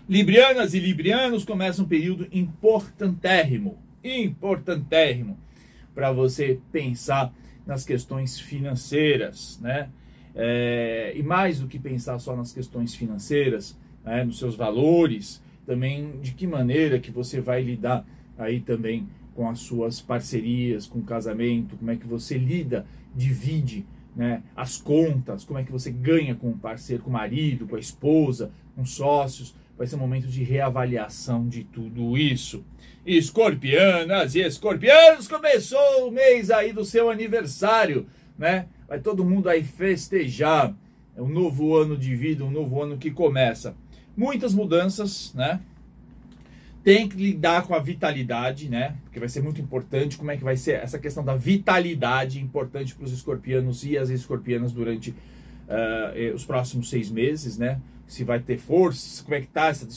Librianas 0.07 0.73
e 0.73 0.79
librianos 0.79 1.43
começam 1.43 1.85
um 1.85 1.87
período 1.87 2.27
importantérrimo, 2.31 3.79
importantérrimo, 4.03 5.37
para 5.95 6.11
você 6.11 6.59
pensar 6.71 7.33
nas 7.65 7.83
questões 7.83 8.39
financeiras, 8.39 9.59
né? 9.61 9.89
É, 10.35 11.13
e 11.15 11.23
mais 11.23 11.59
do 11.59 11.67
que 11.67 11.79
pensar 11.79 12.19
só 12.19 12.35
nas 12.35 12.51
questões 12.51 12.93
financeiras, 12.93 13.75
né, 14.03 14.23
nos 14.23 14.37
seus 14.37 14.55
valores, 14.55 15.41
também 15.65 16.19
de 16.21 16.33
que 16.33 16.45
maneira 16.45 16.99
que 16.99 17.09
você 17.09 17.39
vai 17.39 17.63
lidar 17.63 18.05
aí 18.37 18.59
também 18.59 19.07
com 19.35 19.49
as 19.49 19.59
suas 19.59 20.01
parcerias, 20.01 20.87
com 20.87 20.99
o 20.99 21.03
casamento, 21.03 21.75
como 21.75 21.91
é 21.91 21.95
que 21.97 22.07
você 22.07 22.37
lida, 22.37 22.85
divide 23.13 23.85
né, 24.15 24.41
as 24.55 24.77
contas, 24.77 25.43
como 25.43 25.59
é 25.59 25.63
que 25.63 25.71
você 25.71 25.91
ganha 25.91 26.33
com 26.33 26.49
o 26.49 26.57
parceiro, 26.57 27.03
com 27.03 27.09
o 27.09 27.13
marido, 27.13 27.67
com 27.67 27.75
a 27.75 27.79
esposa, 27.79 28.49
com 28.75 28.85
sócios. 28.85 29.53
Vai 29.77 29.85
ser 29.85 29.97
um 29.97 29.99
momento 29.99 30.27
de 30.27 30.41
reavaliação 30.41 31.49
de 31.49 31.65
tudo 31.65 32.17
isso. 32.17 32.63
Escorpianas 33.05 34.33
e 34.33 34.39
escorpianos, 34.39 35.27
começou 35.27 36.07
o 36.07 36.11
mês 36.11 36.49
aí 36.49 36.71
do 36.71 36.85
seu 36.85 37.09
aniversário, 37.09 38.07
né? 38.39 38.67
Vai 38.87 38.99
todo 38.99 39.25
mundo 39.25 39.49
aí 39.49 39.63
festejar. 39.63 40.73
É 41.15 41.21
um 41.21 41.27
novo 41.27 41.75
ano 41.75 41.97
de 41.97 42.15
vida, 42.15 42.45
um 42.45 42.51
novo 42.51 42.81
ano 42.81 42.97
que 42.97 43.11
começa. 43.11 43.75
Muitas 44.15 44.53
mudanças, 44.53 45.33
né? 45.33 45.59
Tem 46.85 47.09
que 47.09 47.17
lidar 47.17 47.65
com 47.65 47.73
a 47.73 47.79
vitalidade, 47.79 48.69
né? 48.69 48.95
Porque 49.05 49.19
vai 49.19 49.27
ser 49.27 49.41
muito 49.41 49.59
importante 49.59 50.19
como 50.19 50.29
é 50.29 50.37
que 50.37 50.43
vai 50.43 50.55
ser 50.55 50.73
essa 50.73 50.99
questão 50.99 51.25
da 51.25 51.35
vitalidade 51.35 52.39
importante 52.39 52.93
para 52.93 53.05
os 53.05 53.11
escorpianos 53.11 53.83
e 53.83 53.97
as 53.97 54.09
escorpianas 54.09 54.71
durante 54.71 55.09
uh, 55.09 56.35
os 56.35 56.45
próximos 56.45 56.87
seis 56.87 57.09
meses, 57.09 57.57
né? 57.57 57.81
Se 58.05 58.23
vai 58.23 58.39
ter 58.39 58.59
força, 58.59 59.23
como 59.23 59.33
é 59.33 59.41
que 59.41 59.47
tá 59.47 59.69
essa, 59.69 59.87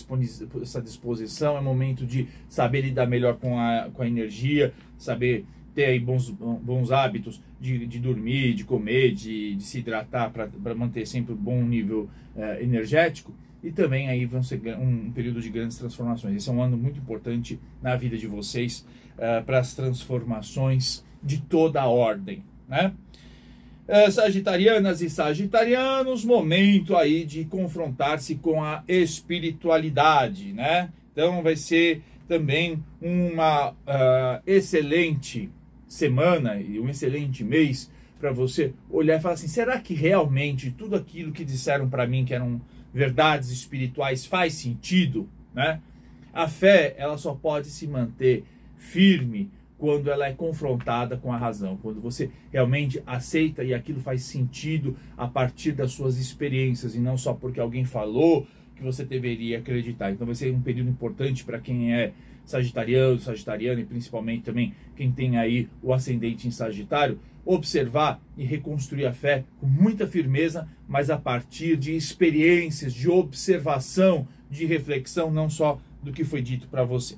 essa 0.63 0.81
disposição, 0.81 1.59
é 1.59 1.61
momento 1.61 2.07
de 2.07 2.27
saber 2.49 2.81
lidar 2.81 3.07
melhor 3.07 3.37
com 3.37 3.61
a, 3.61 3.91
com 3.93 4.03
a 4.03 4.09
energia, 4.09 4.73
saber 4.97 5.45
ter 5.75 5.85
aí 5.85 6.01
bons, 6.01 6.31
bons 6.31 6.91
hábitos 6.91 7.39
de, 7.61 7.87
de 7.87 7.99
dormir, 7.99 8.55
de 8.55 8.65
comer, 8.65 9.13
de, 9.13 9.57
de 9.57 9.63
se 9.63 9.81
hidratar 9.81 10.31
para 10.31 10.75
manter 10.75 11.07
sempre 11.07 11.35
um 11.35 11.37
bom 11.37 11.63
nível 11.63 12.09
uh, 12.35 12.63
energético 12.63 13.31
e 13.63 13.71
também 13.71 14.09
aí 14.09 14.25
vão 14.25 14.43
ser 14.43 14.61
um, 14.79 15.11
período 15.11 15.41
de 15.41 15.51
grandes 15.51 15.77
transformações. 15.77 16.37
Esse 16.37 16.49
é 16.49 16.53
um 16.53 16.63
ano 16.63 16.77
muito 16.77 16.99
importante 16.99 17.59
na 17.83 17.97
vida 17.97 18.17
de 18.17 18.27
vocês 18.27 18.87
uh, 19.17 19.45
para 19.45 19.59
as 19.59 19.75
transformações 19.75 21.05
de 21.23 21.41
toda 21.41 21.83
a 21.83 21.89
ordem, 21.89 22.45
né? 22.69 22.93
Uh, 23.89 24.13
sagitarianas 24.13 25.01
e 25.01 25.09
sagitarianos, 25.09 26.25
momento 26.25 26.95
aí 26.95 27.25
de 27.25 27.45
confrontar-se 27.47 28.37
com 28.37 28.63
a 28.63 28.85
espiritualidade, 28.87 30.53
né? 30.53 30.91
Então 31.13 31.43
vai 31.43 31.57
ser 31.57 32.03
também 32.29 32.85
uma 33.01 33.71
uh, 33.71 34.43
excelente 34.47 35.51
semana 35.89 36.61
e 36.61 36.79
um 36.79 36.89
excelente 36.89 37.43
mês 37.43 37.91
para 38.21 38.31
você 38.31 38.75
olhar 38.91 39.19
e 39.19 39.21
falar 39.21 39.35
assim: 39.35 39.49
será 39.49 39.81
que 39.81 39.95
realmente 39.95 40.71
tudo 40.71 40.95
aquilo 40.95 41.33
que 41.33 41.45
disseram 41.45 41.89
para 41.89 42.07
mim 42.07 42.25
que 42.25 42.35
eram 42.35 42.61
verdades 42.93 43.51
espirituais 43.51 44.25
faz 44.27 44.55
sentido, 44.55 45.29
né? 45.55 45.81
A 46.33 46.47
fé, 46.47 46.95
ela 46.99 47.19
só 47.19 47.35
pode 47.35 47.69
se 47.69 47.87
manter 47.87 48.45
firme 48.77 49.51
quando 49.77 50.11
ela 50.11 50.27
é 50.27 50.33
confrontada 50.33 51.17
com 51.17 51.33
a 51.33 51.37
razão, 51.37 51.77
quando 51.77 52.01
você 52.01 52.31
realmente 52.53 53.03
aceita 53.07 53.63
e 53.63 53.73
aquilo 53.73 54.01
faz 54.01 54.23
sentido 54.23 54.97
a 55.17 55.27
partir 55.27 55.73
das 55.73 55.93
suas 55.93 56.19
experiências 56.19 56.95
e 56.95 56.99
não 56.99 57.17
só 57.17 57.33
porque 57.33 57.61
alguém 57.61 57.85
falou 57.85 58.47
que 58.75 58.83
você 58.83 59.05
deveria 59.05 59.59
acreditar. 59.59 60.11
Então 60.11 60.27
vai 60.27 60.35
ser 60.35 60.53
um 60.53 60.61
período 60.61 60.91
importante 60.91 61.45
para 61.45 61.61
quem 61.61 61.95
é 61.95 62.13
sagitariano, 62.49 63.21
sagitariano 63.21 63.81
e 63.81 63.85
principalmente 63.85 64.45
também 64.45 64.75
quem 64.97 65.13
tem 65.13 65.37
aí 65.37 65.69
o 65.83 65.93
ascendente 65.93 66.49
em 66.49 66.51
Sagitário, 66.51 67.21
observar 67.45 68.21
e 68.37 68.45
reconstruir 68.45 69.07
a 69.07 69.13
fé 69.13 69.45
com 69.61 69.67
muita 69.67 70.07
firmeza, 70.07 70.67
mas 70.89 71.11
a 71.11 71.19
partir 71.19 71.77
de 71.77 71.95
experiências, 71.95 72.93
de 72.93 73.09
observação, 73.09 74.27
de 74.51 74.65
reflexão, 74.65 75.31
não 75.31 75.51
só 75.51 75.81
do 76.03 76.11
que 76.11 76.25
foi 76.25 76.41
dito 76.41 76.67
para 76.69 76.85
você. 76.85 77.17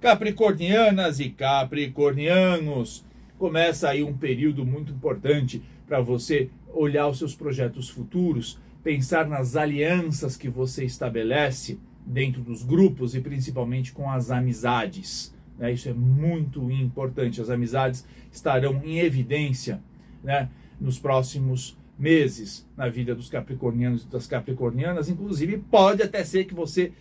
Capricornianas 0.00 1.20
e 1.20 1.30
capricornianos, 1.30 3.04
começa 3.38 3.88
aí 3.88 4.02
um 4.02 4.16
período 4.16 4.64
muito 4.64 4.92
importante 4.92 5.62
para 5.86 6.00
você 6.00 6.50
olhar 6.72 7.06
os 7.06 7.18
seus 7.18 7.34
projetos 7.34 7.88
futuros, 7.88 8.58
pensar 8.82 9.28
nas 9.28 9.54
alianças 9.54 10.36
que 10.36 10.48
você 10.48 10.84
estabelece 10.84 11.78
dentro 12.04 12.42
dos 12.42 12.62
grupos 12.62 13.14
e 13.14 13.20
principalmente 13.20 13.92
com 13.92 14.10
as 14.10 14.30
amizades. 14.30 15.34
Né? 15.58 15.72
Isso 15.72 15.88
é 15.88 15.92
muito 15.92 16.70
importante. 16.70 17.40
As 17.40 17.50
amizades 17.50 18.06
estarão 18.30 18.82
em 18.84 18.98
evidência 18.98 19.80
né, 20.22 20.48
nos 20.80 20.98
próximos 20.98 21.76
meses 21.98 22.66
na 22.76 22.88
vida 22.88 23.14
dos 23.14 23.28
capricornianos 23.28 24.02
e 24.02 24.06
das 24.08 24.26
capricornianas. 24.26 25.08
Inclusive, 25.08 25.58
pode 25.58 26.02
até 26.02 26.24
ser 26.24 26.44
que 26.44 26.54
você 26.54 26.92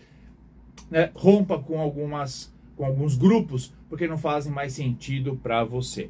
né, 0.90 1.10
rompa 1.14 1.58
com 1.58 1.80
algumas 1.80 2.52
com 2.76 2.86
alguns 2.86 3.16
grupos 3.16 3.74
porque 3.90 4.08
não 4.08 4.18
fazem 4.18 4.52
mais 4.52 4.74
sentido 4.74 5.40
para 5.44 5.64
você. 5.64 6.10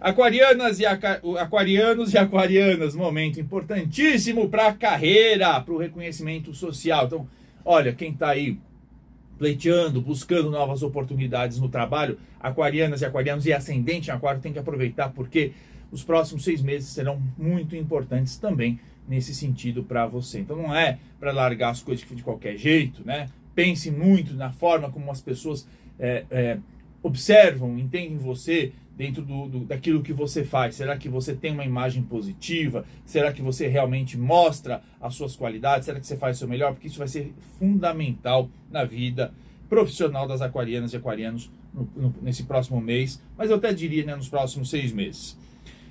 Aquarianas 0.00 0.80
e 0.80 0.84
aquarianos 0.84 2.12
e 2.12 2.18
aquarianas, 2.18 2.94
momento 2.94 3.40
importantíssimo 3.40 4.48
para 4.48 4.68
a 4.68 4.72
carreira, 4.72 5.60
para 5.60 5.72
o 5.72 5.78
reconhecimento 5.78 6.52
social. 6.52 7.06
Então, 7.06 7.28
olha, 7.64 7.92
quem 7.92 8.12
está 8.12 8.30
aí 8.30 8.58
pleiteando, 9.38 10.00
buscando 10.00 10.50
novas 10.50 10.82
oportunidades 10.82 11.58
no 11.58 11.68
trabalho, 11.68 12.18
aquarianas 12.38 13.00
e 13.00 13.04
aquarianos 13.04 13.46
e 13.46 13.52
ascendente 13.52 14.08
em 14.08 14.12
aquário 14.12 14.40
tem 14.40 14.52
que 14.52 14.58
aproveitar 14.58 15.08
porque 15.10 15.52
os 15.90 16.02
próximos 16.02 16.44
seis 16.44 16.62
meses 16.62 16.88
serão 16.88 17.20
muito 17.36 17.76
importantes 17.76 18.36
também 18.36 18.78
nesse 19.08 19.34
sentido 19.34 19.82
para 19.82 20.06
você. 20.06 20.40
Então 20.40 20.56
não 20.56 20.74
é 20.74 20.98
para 21.18 21.32
largar 21.32 21.70
as 21.70 21.82
coisas 21.82 22.06
de 22.08 22.22
qualquer 22.22 22.56
jeito, 22.56 23.02
né? 23.04 23.28
Pense 23.54 23.90
muito 23.90 24.32
na 24.34 24.52
forma 24.52 24.90
como 24.90 25.10
as 25.10 25.20
pessoas 25.20 25.66
é, 25.98 26.24
é, 26.30 26.58
observam, 27.02 27.78
entendem 27.78 28.16
você, 28.16 28.72
dentro 28.96 29.22
do, 29.22 29.48
do, 29.48 29.60
daquilo 29.60 30.02
que 30.02 30.12
você 30.12 30.44
faz? 30.44 30.74
Será 30.74 30.96
que 30.96 31.08
você 31.08 31.34
tem 31.34 31.52
uma 31.52 31.64
imagem 31.64 32.02
positiva? 32.02 32.84
Será 33.04 33.32
que 33.32 33.42
você 33.42 33.66
realmente 33.66 34.18
mostra 34.18 34.82
as 35.00 35.14
suas 35.14 35.34
qualidades? 35.34 35.86
Será 35.86 35.98
que 35.98 36.06
você 36.06 36.16
faz 36.16 36.36
o 36.36 36.38
seu 36.40 36.48
melhor? 36.48 36.72
Porque 36.72 36.88
isso 36.88 36.98
vai 36.98 37.08
ser 37.08 37.32
fundamental 37.58 38.48
na 38.70 38.84
vida 38.84 39.32
profissional 39.68 40.28
das 40.28 40.42
aquarianas 40.42 40.92
e 40.92 40.96
aquarianos 40.96 41.50
no, 41.72 41.88
no, 41.96 42.14
nesse 42.20 42.42
próximo 42.42 42.80
mês, 42.80 43.22
mas 43.38 43.48
eu 43.48 43.56
até 43.56 43.72
diria 43.72 44.04
né, 44.04 44.14
nos 44.14 44.28
próximos 44.28 44.68
seis 44.68 44.92
meses. 44.92 45.38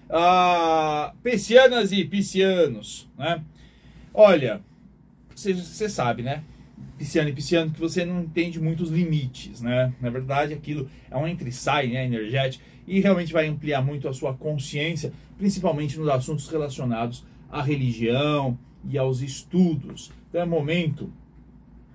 Ah, 0.07 1.13
piscianas 1.23 1.91
e 1.91 2.03
piscianos, 2.05 3.09
né? 3.17 3.43
Olha, 4.13 4.61
você, 5.33 5.89
sabe, 5.89 6.21
né? 6.21 6.43
Pisciano 6.97 7.29
e 7.29 7.33
pisciano 7.33 7.71
que 7.71 7.79
você 7.79 8.05
não 8.05 8.23
entende 8.23 8.59
muito 8.59 8.83
os 8.83 8.89
limites, 8.89 9.61
né? 9.61 9.93
Na 9.99 10.09
verdade, 10.09 10.53
aquilo 10.53 10.89
é 11.09 11.17
um 11.17 11.27
entre-sai 11.27 11.87
né, 11.87 12.05
energético 12.05 12.63
e 12.87 12.99
realmente 12.99 13.33
vai 13.33 13.47
ampliar 13.47 13.81
muito 13.81 14.07
a 14.07 14.13
sua 14.13 14.33
consciência, 14.33 15.13
principalmente 15.37 15.97
nos 15.97 16.09
assuntos 16.09 16.47
relacionados 16.47 17.23
à 17.49 17.61
religião 17.61 18.57
e 18.89 18.97
aos 18.97 19.21
estudos. 19.21 20.11
Então 20.29 20.41
é 20.41 20.45
momento 20.45 21.11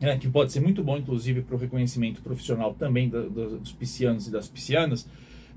né, 0.01 0.17
que 0.19 0.29
pode 0.29 0.53
ser 0.53 0.61
muito 0.61 0.83
bom, 0.83 0.97
inclusive, 0.97 1.43
para 1.43 1.57
o 1.57 1.59
reconhecimento 1.59 2.21
profissional 2.21 2.75
também 2.75 3.09
dos 3.09 3.73
piscianos 3.73 4.27
e 4.27 4.31
das 4.31 4.49
piscianas, 4.49 5.09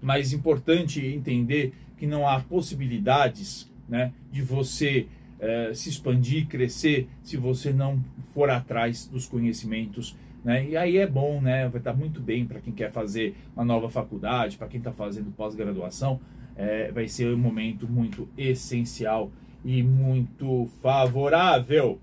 mas 0.01 0.33
importante 0.33 1.05
entender 1.05 1.73
que 1.97 2.07
não 2.07 2.27
há 2.27 2.39
possibilidades 2.39 3.69
né, 3.87 4.13
de 4.31 4.41
você 4.41 5.07
é, 5.39 5.73
se 5.73 5.89
expandir, 5.89 6.47
crescer, 6.47 7.07
se 7.23 7.37
você 7.37 7.71
não 7.71 8.03
for 8.33 8.49
atrás 8.49 9.05
dos 9.05 9.25
conhecimentos. 9.25 10.15
Né? 10.43 10.69
E 10.69 10.77
aí 10.77 10.97
é 10.97 11.07
bom, 11.07 11.41
né? 11.41 11.67
vai 11.67 11.79
estar 11.79 11.93
muito 11.93 12.19
bem 12.21 12.45
para 12.45 12.59
quem 12.59 12.73
quer 12.73 12.91
fazer 12.91 13.35
uma 13.55 13.65
nova 13.65 13.89
faculdade, 13.89 14.57
para 14.57 14.67
quem 14.67 14.79
está 14.79 14.91
fazendo 14.91 15.31
pós-graduação, 15.31 16.19
é, 16.55 16.91
vai 16.91 17.07
ser 17.07 17.33
um 17.33 17.37
momento 17.37 17.87
muito 17.87 18.27
essencial 18.37 19.31
e 19.63 19.81
muito 19.81 20.69
favorável. 20.81 21.99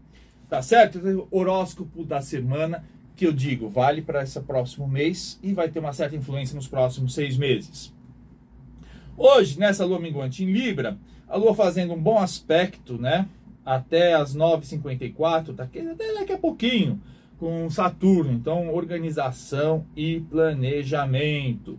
Tá 0.48 0.62
certo? 0.62 1.28
Horóscopo 1.30 2.04
da 2.04 2.20
semana 2.20 2.84
que 3.16 3.26
eu 3.26 3.32
digo 3.32 3.68
vale 3.68 4.02
para 4.02 4.22
esse 4.22 4.38
próximo 4.40 4.86
mês 4.86 5.40
e 5.42 5.52
vai 5.52 5.68
ter 5.68 5.78
uma 5.78 5.92
certa 5.92 6.14
influência 6.14 6.54
nos 6.54 6.68
próximos 6.68 7.14
seis 7.14 7.36
meses. 7.36 7.92
Hoje, 9.16 9.58
nessa 9.58 9.84
lua 9.84 9.98
minguante 9.98 10.44
em 10.44 10.52
Libra, 10.52 10.98
a 11.28 11.36
Lua 11.36 11.54
fazendo 11.54 11.92
um 11.92 12.00
bom 12.00 12.18
aspecto, 12.18 12.98
né? 12.98 13.28
Até 13.64 14.14
as 14.14 14.36
9h54, 14.36 15.52
daqui, 15.52 15.80
até 15.80 16.14
daqui 16.14 16.32
a 16.32 16.38
pouquinho, 16.38 17.00
com 17.38 17.68
Saturno. 17.68 18.32
Então, 18.32 18.72
organização 18.72 19.84
e 19.96 20.20
planejamento. 20.20 21.78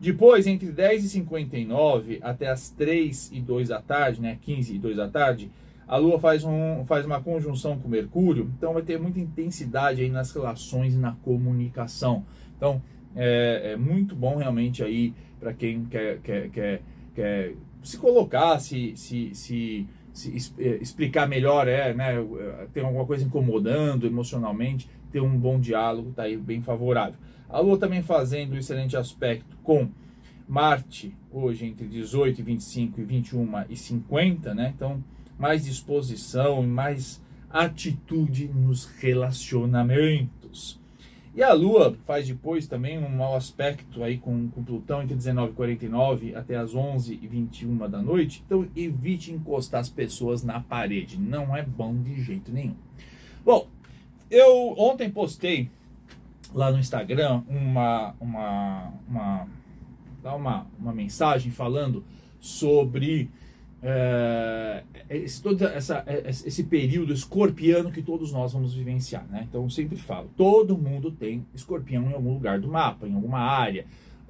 Depois, 0.00 0.46
entre 0.46 0.72
10h59 0.72 2.18
até 2.22 2.48
as 2.48 2.70
3 2.70 3.30
e 3.32 3.40
2 3.40 3.68
da 3.68 3.80
tarde, 3.80 4.20
né? 4.20 4.38
15 4.42 4.74
e 4.74 4.78
2 4.78 4.96
da 4.96 5.08
tarde, 5.08 5.50
a 5.86 5.96
Lua 5.96 6.18
faz, 6.18 6.42
um, 6.44 6.84
faz 6.86 7.06
uma 7.06 7.20
conjunção 7.20 7.78
com 7.78 7.88
Mercúrio, 7.88 8.50
então 8.56 8.72
vai 8.72 8.82
ter 8.82 8.98
muita 8.98 9.20
intensidade 9.20 10.02
aí 10.02 10.10
nas 10.10 10.32
relações 10.32 10.94
e 10.94 10.98
na 10.98 11.12
comunicação. 11.22 12.24
Então, 12.56 12.82
é, 13.14 13.72
é 13.72 13.76
muito 13.76 14.14
bom 14.14 14.36
realmente 14.36 14.82
aí 14.82 15.14
para 15.38 15.54
quem 15.54 15.84
quer, 15.84 16.18
quer, 16.18 16.50
quer, 16.50 16.82
quer 17.14 17.54
se 17.86 17.98
colocar, 17.98 18.58
se, 18.58 18.96
se, 18.96 19.34
se, 19.34 19.86
se 20.12 20.52
eh, 20.58 20.78
explicar 20.80 21.28
melhor, 21.28 21.68
é, 21.68 21.94
né, 21.94 22.14
tem 22.72 22.82
alguma 22.82 23.06
coisa 23.06 23.24
incomodando 23.24 24.06
emocionalmente, 24.06 24.90
ter 25.12 25.20
um 25.20 25.38
bom 25.38 25.60
diálogo, 25.60 26.10
está 26.10 26.24
aí 26.24 26.36
bem 26.36 26.60
favorável. 26.62 27.14
A 27.48 27.60
Lua 27.60 27.78
também 27.78 28.02
fazendo 28.02 28.54
um 28.54 28.58
excelente 28.58 28.96
aspecto 28.96 29.56
com 29.62 29.88
Marte, 30.48 31.14
hoje 31.30 31.66
entre 31.66 31.86
18 31.86 32.40
e 32.40 32.42
25 32.42 33.00
e 33.00 33.04
21 33.04 33.48
e 33.68 33.76
50, 33.76 34.54
né? 34.54 34.72
Então, 34.74 35.02
mais 35.38 35.64
disposição 35.64 36.64
e 36.64 36.66
mais 36.66 37.22
atitude 37.48 38.48
nos 38.48 38.84
relacionamentos. 38.84 40.80
E 41.36 41.42
a 41.42 41.52
Lua 41.52 41.94
faz 42.06 42.26
depois 42.26 42.66
também 42.66 42.96
um 42.96 43.10
mau 43.10 43.36
aspecto 43.36 44.02
aí 44.02 44.16
com, 44.16 44.48
com 44.48 44.64
Plutão 44.64 45.02
entre 45.02 45.14
19 45.14 45.52
e 45.52 45.54
49 45.54 46.34
até 46.34 46.56
as 46.56 46.74
11 46.74 47.18
e 47.22 47.26
21 47.28 47.90
da 47.90 48.00
noite. 48.00 48.42
Então 48.46 48.66
evite 48.74 49.32
encostar 49.32 49.82
as 49.82 49.90
pessoas 49.90 50.42
na 50.42 50.60
parede. 50.60 51.18
Não 51.18 51.54
é 51.54 51.62
bom 51.62 51.94
de 51.94 52.22
jeito 52.22 52.50
nenhum. 52.50 52.74
Bom, 53.44 53.68
eu 54.30 54.74
ontem 54.78 55.10
postei 55.10 55.70
lá 56.54 56.72
no 56.72 56.78
Instagram 56.78 57.42
uma, 57.46 58.14
uma, 58.18 58.92
uma, 59.06 59.46
uma, 60.24 60.66
uma 60.80 60.92
mensagem 60.94 61.52
falando 61.52 62.02
sobre 62.40 63.30
é, 63.82 64.82
esse, 65.08 65.42
todo 65.42 65.64
essa, 65.64 66.04
esse 66.06 66.64
período 66.64 67.12
escorpiano 67.12 67.92
que 67.92 68.02
todos 68.02 68.32
nós 68.32 68.52
vamos 68.52 68.74
vivenciar. 68.74 69.26
Né? 69.28 69.46
Então 69.48 69.62
eu 69.62 69.70
sempre 69.70 69.96
falo, 69.96 70.30
todo 70.36 70.76
mundo 70.76 71.10
tem 71.10 71.46
escorpião 71.54 72.10
em 72.10 72.14
algum 72.14 72.32
lugar 72.32 72.58
do 72.58 72.68
mapa, 72.68 73.06
em 73.06 73.14
alguma 73.14 73.38
área, 73.38 73.86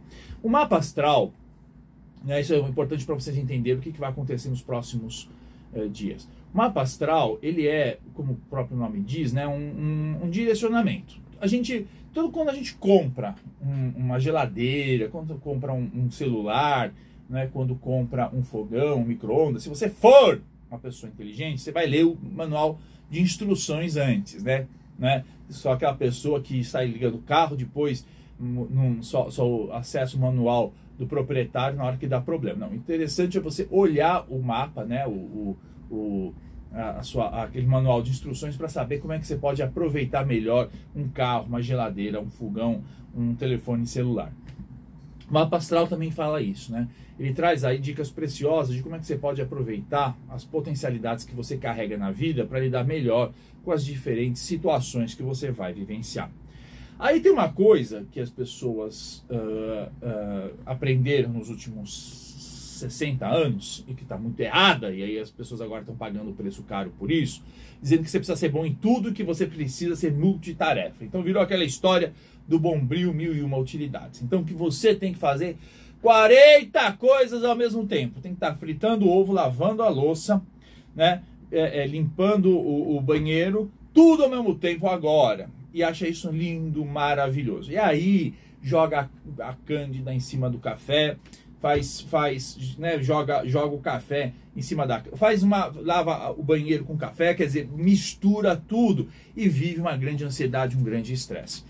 O 0.42 0.48
mapa 0.48 0.76
astral, 0.76 1.32
né, 2.22 2.38
isso 2.38 2.52
é 2.52 2.58
importante 2.58 3.06
para 3.06 3.14
vocês 3.14 3.34
entenderem 3.36 3.78
o 3.78 3.82
que, 3.82 3.90
que 3.90 3.98
vai 3.98 4.10
acontecer 4.10 4.50
nos 4.50 4.60
próximos 4.60 5.26
eh, 5.72 5.88
dias. 5.88 6.28
O 6.52 6.58
mapa 6.58 6.82
astral, 6.82 7.38
ele 7.40 7.66
é, 7.66 7.98
como 8.12 8.34
o 8.34 8.36
próprio 8.50 8.76
nome 8.76 9.00
diz, 9.00 9.32
né, 9.32 9.48
um, 9.48 9.54
um, 9.54 10.24
um 10.24 10.30
direcionamento. 10.30 11.18
A 11.40 11.46
gente 11.46 11.86
tudo 12.12 12.30
quando 12.30 12.50
a 12.50 12.54
gente 12.54 12.74
compra 12.74 13.34
um, 13.62 13.92
uma 13.96 14.18
geladeira, 14.18 15.08
quando 15.08 15.34
compra 15.36 15.72
um, 15.72 15.88
um, 15.94 16.10
celular, 16.10 16.92
né, 17.28 17.48
quando 17.52 17.74
compra 17.74 18.28
um 18.34 18.42
fogão, 18.42 18.98
um 18.98 19.04
micro-ondas, 19.04 19.62
se 19.62 19.68
você 19.68 19.88
for 19.88 20.42
uma 20.68 20.78
pessoa 20.78 21.10
inteligente, 21.10 21.60
você 21.60 21.72
vai 21.72 21.86
ler 21.86 22.04
o 22.04 22.18
manual 22.20 22.78
de 23.10 23.20
instruções 23.20 23.96
antes, 23.96 24.42
né? 24.42 24.66
né? 24.98 25.24
Só 25.48 25.72
aquela 25.72 25.94
pessoa 25.94 26.40
que 26.40 26.62
sai 26.62 26.86
ligando 26.86 27.16
o 27.16 27.22
carro, 27.22 27.56
depois 27.56 28.06
num, 28.38 29.02
só, 29.02 29.30
só 29.30 29.70
acessa 29.72 30.16
o 30.16 30.20
manual 30.20 30.72
do 30.98 31.06
proprietário 31.06 31.76
na 31.76 31.84
hora 31.84 31.96
que 31.96 32.06
dá 32.06 32.20
problema. 32.20 32.66
Não, 32.66 32.74
interessante 32.74 33.36
é 33.36 33.40
você 33.40 33.66
olhar 33.70 34.24
o 34.28 34.40
mapa, 34.40 34.84
né? 34.84 35.06
o, 35.06 35.10
o, 35.10 35.58
o 35.90 36.34
a 36.72 37.02
sua, 37.02 37.42
aquele 37.42 37.66
manual 37.66 38.00
de 38.00 38.10
instruções 38.10 38.56
para 38.56 38.68
saber 38.68 38.98
como 38.98 39.12
é 39.12 39.18
que 39.18 39.26
você 39.26 39.36
pode 39.36 39.60
aproveitar 39.60 40.24
melhor 40.24 40.68
um 40.94 41.08
carro, 41.08 41.46
uma 41.46 41.60
geladeira, 41.60 42.20
um 42.20 42.30
fogão, 42.30 42.82
um 43.14 43.34
telefone 43.34 43.86
celular. 43.86 44.32
O 45.30 45.34
mapa 45.34 45.58
astral 45.58 45.86
também 45.86 46.10
fala 46.10 46.42
isso, 46.42 46.72
né? 46.72 46.88
Ele 47.18 47.32
traz 47.32 47.62
aí 47.64 47.78
dicas 47.78 48.10
preciosas 48.10 48.74
de 48.74 48.82
como 48.82 48.96
é 48.96 48.98
que 48.98 49.06
você 49.06 49.16
pode 49.16 49.40
aproveitar 49.40 50.18
as 50.28 50.44
potencialidades 50.44 51.24
que 51.24 51.34
você 51.34 51.56
carrega 51.56 51.96
na 51.96 52.10
vida 52.10 52.44
para 52.44 52.58
lidar 52.58 52.82
melhor 52.82 53.32
com 53.62 53.70
as 53.70 53.84
diferentes 53.84 54.42
situações 54.42 55.14
que 55.14 55.22
você 55.22 55.52
vai 55.52 55.72
vivenciar. 55.72 56.30
Aí 56.98 57.20
tem 57.20 57.30
uma 57.30 57.48
coisa 57.48 58.06
que 58.10 58.18
as 58.18 58.28
pessoas 58.28 59.24
uh, 59.30 59.90
uh, 60.04 60.54
aprenderam 60.66 61.30
nos 61.30 61.48
últimos 61.48 62.30
60 62.80 63.26
anos 63.26 63.84
e 63.86 63.94
que 63.94 64.02
está 64.02 64.18
muito 64.18 64.40
errada, 64.40 64.90
e 64.90 65.02
aí 65.02 65.18
as 65.18 65.30
pessoas 65.30 65.60
agora 65.60 65.80
estão 65.80 65.94
pagando 65.94 66.30
o 66.30 66.34
preço 66.34 66.62
caro 66.62 66.92
por 66.98 67.10
isso, 67.10 67.42
dizendo 67.80 68.02
que 68.02 68.10
você 68.10 68.18
precisa 68.18 68.36
ser 68.36 68.50
bom 68.50 68.64
em 68.66 68.74
tudo 68.74 69.10
e 69.10 69.12
que 69.12 69.22
você 69.22 69.46
precisa 69.46 69.94
ser 69.94 70.12
multitarefa. 70.12 71.04
Então 71.04 71.22
virou 71.22 71.42
aquela 71.42 71.64
história 71.64 72.12
do 72.50 72.58
bombril 72.58 73.14
mil 73.14 73.34
e 73.34 73.42
uma 73.42 73.56
utilidades. 73.56 74.20
Então 74.20 74.42
que 74.42 74.52
você 74.52 74.92
tem 74.92 75.12
que 75.12 75.18
fazer 75.20 75.56
40 76.02 76.92
coisas 76.94 77.44
ao 77.44 77.54
mesmo 77.54 77.86
tempo. 77.86 78.20
Tem 78.20 78.32
que 78.32 78.36
estar 78.36 78.50
tá 78.50 78.56
fritando 78.56 79.06
o 79.06 79.08
ovo, 79.08 79.32
lavando 79.32 79.84
a 79.84 79.88
louça, 79.88 80.42
né? 80.94 81.22
É, 81.52 81.82
é, 81.82 81.86
limpando 81.86 82.50
o, 82.50 82.96
o 82.96 83.00
banheiro, 83.00 83.70
tudo 83.94 84.24
ao 84.24 84.30
mesmo 84.30 84.56
tempo 84.56 84.88
agora. 84.88 85.48
E 85.72 85.84
acha 85.84 86.08
isso 86.08 86.28
lindo, 86.30 86.84
maravilhoso. 86.84 87.70
E 87.70 87.78
aí 87.78 88.34
joga 88.60 89.08
a, 89.38 89.50
a 89.50 89.54
cândida 89.64 90.12
em 90.12 90.20
cima 90.20 90.50
do 90.50 90.58
café, 90.58 91.16
faz, 91.60 92.00
faz, 92.00 92.76
né, 92.78 93.00
joga, 93.00 93.46
joga 93.46 93.74
o 93.74 93.80
café 93.80 94.32
em 94.56 94.62
cima 94.62 94.86
da, 94.86 95.00
faz 95.14 95.42
uma, 95.42 95.66
lava 95.66 96.32
o 96.32 96.42
banheiro 96.42 96.84
com 96.84 96.96
café, 96.96 97.32
quer 97.34 97.46
dizer, 97.46 97.68
mistura 97.72 98.56
tudo 98.56 99.08
e 99.36 99.48
vive 99.48 99.80
uma 99.80 99.96
grande 99.96 100.24
ansiedade, 100.24 100.76
um 100.76 100.82
grande 100.82 101.12
estresse. 101.12 101.62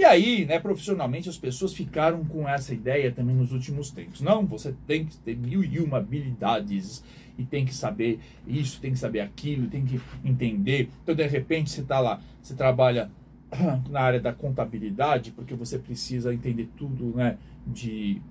E 0.00 0.04
aí, 0.06 0.46
né, 0.46 0.58
profissionalmente, 0.58 1.28
as 1.28 1.36
pessoas 1.36 1.74
ficaram 1.74 2.24
com 2.24 2.48
essa 2.48 2.72
ideia 2.72 3.12
também 3.12 3.36
nos 3.36 3.52
últimos 3.52 3.90
tempos. 3.90 4.22
Não, 4.22 4.46
você 4.46 4.74
tem 4.86 5.04
que 5.04 5.14
ter 5.18 5.36
mil 5.36 5.62
e 5.62 5.78
uma 5.78 5.98
habilidades 5.98 7.04
e 7.36 7.44
tem 7.44 7.66
que 7.66 7.74
saber 7.74 8.18
isso, 8.46 8.80
tem 8.80 8.92
que 8.92 8.98
saber 8.98 9.20
aquilo, 9.20 9.68
tem 9.68 9.84
que 9.84 10.00
entender. 10.24 10.88
Então, 11.02 11.14
de 11.14 11.26
repente, 11.26 11.68
você 11.68 11.82
está 11.82 12.00
lá, 12.00 12.18
você 12.40 12.54
trabalha 12.54 13.10
na 13.90 14.00
área 14.00 14.18
da 14.18 14.32
contabilidade, 14.32 15.32
porque 15.32 15.54
você 15.54 15.78
precisa 15.78 16.32
entender 16.32 16.70
tudo, 16.78 17.14
né, 17.14 17.36
de 17.66 18.22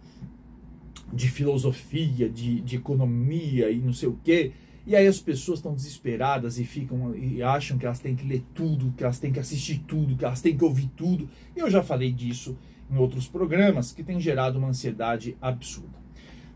de 1.14 1.28
filosofia, 1.28 2.28
de, 2.28 2.62
de 2.62 2.78
economia 2.78 3.70
e 3.70 3.78
não 3.78 3.94
sei 3.94 4.10
o 4.10 4.20
quê. 4.24 4.54
E 4.90 4.96
aí 4.96 5.06
as 5.06 5.20
pessoas 5.20 5.60
estão 5.60 5.76
desesperadas 5.76 6.58
e 6.58 6.66
ficam 6.66 7.16
e 7.16 7.44
acham 7.44 7.78
que 7.78 7.86
elas 7.86 8.00
têm 8.00 8.16
que 8.16 8.28
ler 8.28 8.44
tudo, 8.56 8.92
que 8.98 9.04
elas 9.04 9.20
têm 9.20 9.32
que 9.32 9.40
assistir 9.40 9.84
tudo, 9.88 10.16
que 10.16 10.26
elas 10.26 10.42
têm 10.42 10.58
que 10.58 10.64
ouvir 10.64 10.90
tudo. 10.98 11.30
Eu 11.56 11.70
já 11.70 11.84
falei 11.84 12.12
disso 12.12 12.58
em 12.90 12.98
outros 12.98 13.28
programas 13.28 13.92
que 13.92 14.02
tem 14.02 14.20
gerado 14.20 14.58
uma 14.58 14.70
ansiedade 14.70 15.38
absurda. 15.40 15.96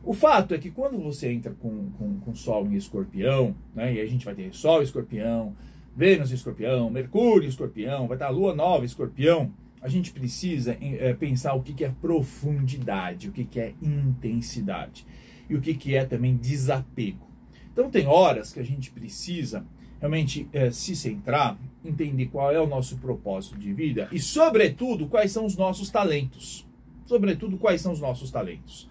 O 0.04 0.15
fato 0.15 0.56
é 0.56 0.58
que 0.58 0.72
quando 0.72 0.98
você 0.98 1.32
entra 1.32 1.54
com, 1.54 1.91
com, 1.91 2.19
com 2.22 2.34
Sol 2.34 2.65
em 2.65 2.74
escorpião, 2.74 3.56
né, 3.76 3.93
e 3.93 4.02
a 4.02 4.08
gente 4.08 4.26
vai 4.26 4.34
ter 4.34 4.52
Sol 4.52 4.82
em 4.82 4.86
escorpião, 4.86 5.56
Vênus 5.96 6.32
em 6.32 6.34
escorpião, 6.34 6.89
Mercúrio 6.89 7.46
em 7.46 7.50
escorpião, 7.50 8.08
vai 8.08 8.15
estar 8.15 8.26
a 8.26 8.32
Lua 8.32 8.56
nova 8.56 8.82
em 8.82 8.88
escorpião, 8.88 9.54
a 9.80 9.88
gente 9.88 10.12
precisa 10.12 10.76
é, 10.82 11.13
pensar 11.13 11.54
o 11.54 11.62
que, 11.62 11.72
que 11.72 11.86
é 11.86 11.93
profundidade, 12.02 13.30
o 13.30 13.32
que, 13.32 13.46
que 13.46 13.60
é 13.60 13.76
intensidade 13.80 15.06
e 15.48 15.54
o 15.54 15.62
que, 15.62 15.76
que 15.76 15.93
é 15.93 16.04
também 16.04 16.36
desapego. 16.36 17.33
Então, 17.73 17.89
tem 17.89 18.05
horas 18.05 18.53
que 18.53 18.59
a 18.59 18.63
gente 18.63 18.91
precisa 18.91 19.65
realmente 19.99 20.47
é, 20.53 20.69
se 20.69 20.95
centrar, 20.95 21.57
entender 21.83 22.27
qual 22.27 22.51
é 22.51 22.59
o 22.59 22.67
nosso 22.67 22.97
propósito 22.97 23.57
de 23.57 23.73
vida 23.73 24.07
e, 24.12 24.19
sobretudo, 24.19 25.07
quais 25.07 25.31
são 25.31 25.45
os 25.45 25.57
nossos 25.57 25.89
talentos. 25.89 26.65
Sobretudo, 27.05 27.57
quais 27.57 27.81
são 27.81 27.91
os 27.91 27.99
nossos 27.99 28.29
talentos. 28.31 28.89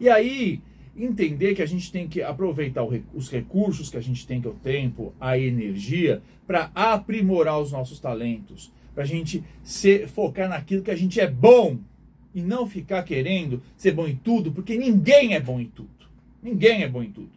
E 0.00 0.08
aí, 0.08 0.60
entender 0.96 1.54
que 1.54 1.62
a 1.62 1.66
gente 1.66 1.92
tem 1.92 2.08
que 2.08 2.22
aproveitar 2.22 2.82
os 3.14 3.30
recursos 3.30 3.90
que 3.90 3.96
a 3.96 4.02
gente 4.02 4.26
tem, 4.26 4.40
que 4.40 4.46
é 4.46 4.50
o 4.50 4.54
tempo, 4.54 5.14
a 5.20 5.38
energia, 5.38 6.22
para 6.46 6.70
aprimorar 6.74 7.60
os 7.60 7.72
nossos 7.72 8.00
talentos, 8.00 8.72
para 8.94 9.04
a 9.04 9.06
gente 9.06 9.44
ser, 9.62 10.08
focar 10.08 10.48
naquilo 10.48 10.82
que 10.82 10.90
a 10.90 10.96
gente 10.96 11.20
é 11.20 11.30
bom 11.30 11.78
e 12.34 12.40
não 12.40 12.66
ficar 12.66 13.02
querendo 13.02 13.62
ser 13.76 13.92
bom 13.92 14.06
em 14.06 14.16
tudo, 14.16 14.52
porque 14.52 14.76
ninguém 14.76 15.34
é 15.34 15.40
bom 15.40 15.60
em 15.60 15.66
tudo. 15.66 15.90
Ninguém 16.42 16.82
é 16.82 16.88
bom 16.88 17.02
em 17.02 17.10
tudo. 17.10 17.30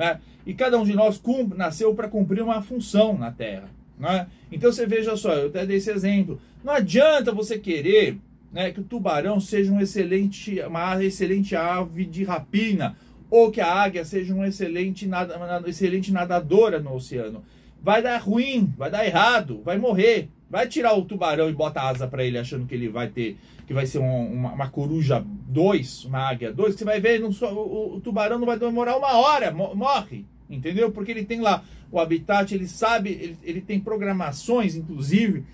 Né? 0.00 0.18
E 0.46 0.54
cada 0.54 0.78
um 0.78 0.84
de 0.84 0.94
nós 0.94 1.18
cumpre, 1.18 1.58
nasceu 1.58 1.94
para 1.94 2.08
cumprir 2.08 2.42
uma 2.42 2.62
função 2.62 3.18
na 3.18 3.30
Terra. 3.30 3.68
Né? 3.98 4.26
Então 4.50 4.72
você 4.72 4.86
veja 4.86 5.14
só, 5.14 5.34
eu 5.34 5.48
até 5.48 5.66
dei 5.66 5.76
esse 5.76 5.90
exemplo. 5.90 6.40
Não 6.64 6.72
adianta 6.72 7.30
você 7.32 7.58
querer 7.58 8.16
né, 8.50 8.70
que 8.70 8.80
o 8.80 8.84
tubarão 8.84 9.38
seja 9.38 9.70
um 9.70 9.78
excelente, 9.78 10.58
uma 10.62 11.04
excelente 11.04 11.54
ave 11.54 12.06
de 12.06 12.24
rapina, 12.24 12.96
ou 13.28 13.50
que 13.50 13.60
a 13.60 13.70
águia 13.70 14.02
seja 14.02 14.34
um 14.34 14.42
excelente, 14.42 15.06
nada, 15.06 15.36
uma 15.36 15.68
excelente 15.68 16.10
nadadora 16.10 16.80
no 16.80 16.94
oceano. 16.94 17.44
Vai 17.82 18.02
dar 18.02 18.16
ruim, 18.22 18.72
vai 18.78 18.90
dar 18.90 19.04
errado, 19.04 19.60
vai 19.62 19.76
morrer. 19.76 20.30
Vai 20.48 20.66
tirar 20.66 20.94
o 20.94 21.04
tubarão 21.04 21.48
e 21.48 21.52
bota 21.52 21.82
asa 21.82 22.08
para 22.08 22.24
ele 22.24 22.38
achando 22.38 22.66
que 22.66 22.74
ele 22.74 22.88
vai 22.88 23.06
ter, 23.06 23.36
que 23.70 23.74
vai 23.74 23.86
ser 23.86 24.00
um, 24.00 24.32
uma, 24.32 24.52
uma, 24.52 24.68
coruja 24.68 25.24
2, 25.24 26.06
uma 26.06 26.28
águia 26.28 26.52
2, 26.52 26.74
você 26.74 26.84
vai 26.84 27.00
ver, 27.00 27.20
não, 27.20 27.30
o, 27.30 27.94
o, 27.94 28.00
tubarão 28.00 28.36
não 28.36 28.44
vai 28.44 28.58
demorar 28.58 28.96
uma 28.96 29.16
hora, 29.16 29.52
morre, 29.52 30.26
entendeu? 30.50 30.90
Porque 30.90 31.12
ele 31.12 31.24
tem 31.24 31.40
lá 31.40 31.62
o 31.88 32.00
habitat, 32.00 32.52
ele 32.52 32.66
sabe, 32.66 33.10
ele, 33.10 33.38
ele 33.44 33.60
tem 33.60 33.78
programações, 33.78 34.74
inclusive, 34.74 35.44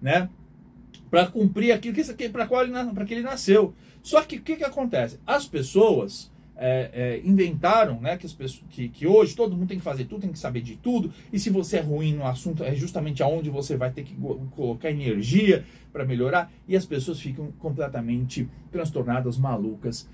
né? 0.00 0.30
Para 1.10 1.26
cumprir 1.26 1.72
aquilo 1.72 1.94
que, 1.94 2.28
para 2.30 2.46
qual 2.46 2.64
ele, 2.64 2.72
para 2.94 3.04
que 3.04 3.12
ele 3.12 3.22
nasceu. 3.22 3.74
Só 4.00 4.22
que 4.22 4.36
o 4.36 4.40
que, 4.40 4.56
que 4.56 4.64
acontece? 4.64 5.20
As 5.26 5.46
pessoas 5.46 6.32
é, 6.58 6.90
é, 6.92 7.20
inventaram, 7.24 8.00
né, 8.00 8.16
que, 8.16 8.26
as 8.26 8.32
pessoas, 8.32 8.64
que, 8.68 8.88
que 8.88 9.06
hoje 9.06 9.36
todo 9.36 9.56
mundo 9.56 9.68
tem 9.68 9.78
que 9.78 9.84
fazer 9.84 10.04
tudo, 10.04 10.22
tem 10.22 10.32
que 10.32 10.38
saber 10.38 10.60
de 10.60 10.76
tudo, 10.76 11.12
e 11.32 11.38
se 11.38 11.50
você 11.50 11.78
é 11.78 11.80
ruim 11.80 12.14
no 12.14 12.26
assunto, 12.26 12.64
é 12.64 12.74
justamente 12.74 13.22
aonde 13.22 13.48
você 13.48 13.76
vai 13.76 13.90
ter 13.92 14.02
que 14.02 14.14
colocar 14.50 14.90
energia 14.90 15.64
para 15.92 16.04
melhorar, 16.04 16.52
e 16.66 16.76
as 16.76 16.84
pessoas 16.84 17.20
ficam 17.20 17.52
completamente 17.58 18.48
transtornadas, 18.72 19.38
malucas, 19.38 20.08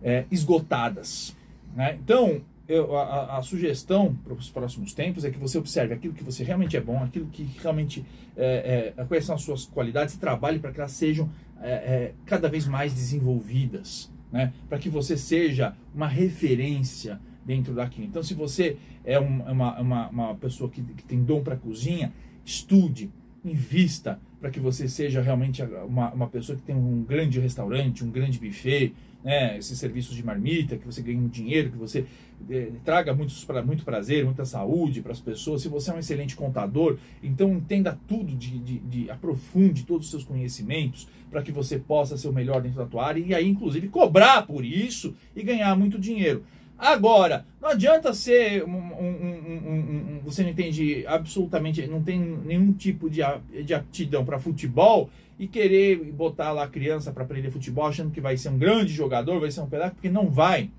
é, 0.00 0.24
esgotadas. 0.30 1.36
Né? 1.74 1.98
Então, 2.02 2.40
eu, 2.68 2.96
a, 2.96 3.38
a, 3.38 3.42
sugestão 3.42 4.14
para 4.24 4.34
os 4.34 4.48
próximos 4.48 4.94
tempos 4.94 5.24
é 5.24 5.30
que 5.30 5.38
você 5.38 5.58
observe 5.58 5.92
aquilo 5.92 6.14
que 6.14 6.22
você 6.22 6.44
realmente 6.44 6.76
é 6.76 6.80
bom, 6.80 7.02
aquilo 7.02 7.26
que 7.26 7.42
realmente 7.60 8.04
é, 8.36 8.94
é, 8.96 9.04
quais 9.04 9.24
são 9.24 9.34
as 9.34 9.42
suas 9.42 9.64
qualidades 9.64 10.14
e 10.14 10.18
trabalhe 10.18 10.58
para 10.60 10.70
que 10.70 10.78
elas 10.78 10.92
sejam 10.92 11.28
é, 11.60 11.70
é, 11.70 12.12
cada 12.24 12.48
vez 12.48 12.66
mais 12.66 12.94
desenvolvidas, 12.94 14.10
né? 14.32 14.52
para 14.68 14.78
que 14.78 14.88
você 14.88 15.16
seja 15.16 15.74
uma 15.94 16.08
referência 16.08 17.20
dentro 17.44 17.74
daquilo. 17.74 18.06
Então, 18.06 18.22
se 18.22 18.34
você 18.34 18.76
é 19.04 19.18
uma, 19.18 19.80
uma, 19.80 20.08
uma 20.08 20.34
pessoa 20.36 20.70
que, 20.70 20.82
que 20.82 21.04
tem 21.04 21.22
dom 21.22 21.42
para 21.42 21.56
cozinha, 21.56 22.12
estude, 22.44 23.10
invista 23.44 24.18
para 24.40 24.50
que 24.50 24.58
você 24.58 24.88
seja 24.88 25.20
realmente 25.20 25.62
uma, 25.62 26.12
uma 26.12 26.26
pessoa 26.28 26.56
que 26.56 26.62
tem 26.62 26.74
um 26.74 27.02
grande 27.02 27.38
restaurante, 27.38 28.04
um 28.04 28.10
grande 28.10 28.38
buffet, 28.38 28.92
né, 29.22 29.56
esses 29.56 29.78
serviços 29.78 30.16
de 30.16 30.24
marmita, 30.24 30.76
que 30.76 30.84
você 30.84 31.00
ganhe 31.00 31.18
um 31.18 31.28
dinheiro, 31.28 31.70
que 31.70 31.78
você 31.78 32.04
é, 32.50 32.70
traga 32.84 33.14
muitos, 33.14 33.44
pra, 33.44 33.62
muito 33.62 33.84
prazer, 33.84 34.24
muita 34.24 34.44
saúde 34.44 35.00
para 35.00 35.12
as 35.12 35.20
pessoas. 35.20 35.62
Se 35.62 35.68
você 35.68 35.90
é 35.90 35.94
um 35.94 35.98
excelente 35.98 36.36
contador, 36.36 36.98
então 37.22 37.52
entenda 37.52 37.98
tudo, 38.08 38.34
de, 38.34 38.58
de, 38.58 38.78
de 38.78 39.10
aprofunde 39.10 39.84
todos 39.84 40.06
os 40.06 40.10
seus 40.10 40.24
conhecimentos 40.24 41.08
para 41.30 41.42
que 41.42 41.50
você 41.50 41.78
possa 41.78 42.16
ser 42.16 42.28
o 42.28 42.32
melhor 42.32 42.60
dentro 42.60 42.78
da 42.78 42.86
tua 42.86 43.06
área 43.06 43.20
e 43.20 43.34
aí, 43.34 43.48
inclusive, 43.48 43.88
cobrar 43.88 44.46
por 44.46 44.64
isso 44.64 45.14
e 45.34 45.42
ganhar 45.42 45.76
muito 45.76 45.98
dinheiro. 45.98 46.44
Agora, 46.82 47.46
não 47.60 47.68
adianta 47.68 48.12
ser 48.12 48.64
um, 48.64 48.76
um, 48.76 50.16
um, 50.16 50.20
você 50.24 50.42
não 50.42 50.50
entende 50.50 51.06
absolutamente, 51.06 51.86
não 51.86 52.02
tem 52.02 52.18
nenhum 52.18 52.72
tipo 52.72 53.08
de, 53.08 53.20
de 53.64 53.72
aptidão 53.72 54.24
para 54.24 54.40
futebol 54.40 55.08
e 55.38 55.46
querer 55.46 55.96
botar 56.12 56.50
lá 56.50 56.64
a 56.64 56.68
criança 56.68 57.12
para 57.12 57.22
aprender 57.22 57.52
futebol 57.52 57.86
achando 57.86 58.10
que 58.10 58.20
vai 58.20 58.36
ser 58.36 58.48
um 58.48 58.58
grande 58.58 58.92
jogador, 58.92 59.40
vai 59.40 59.50
ser 59.50 59.60
um 59.60 59.68
pedaço, 59.68 59.94
porque 59.94 60.10
não 60.10 60.28
vai. 60.28 60.70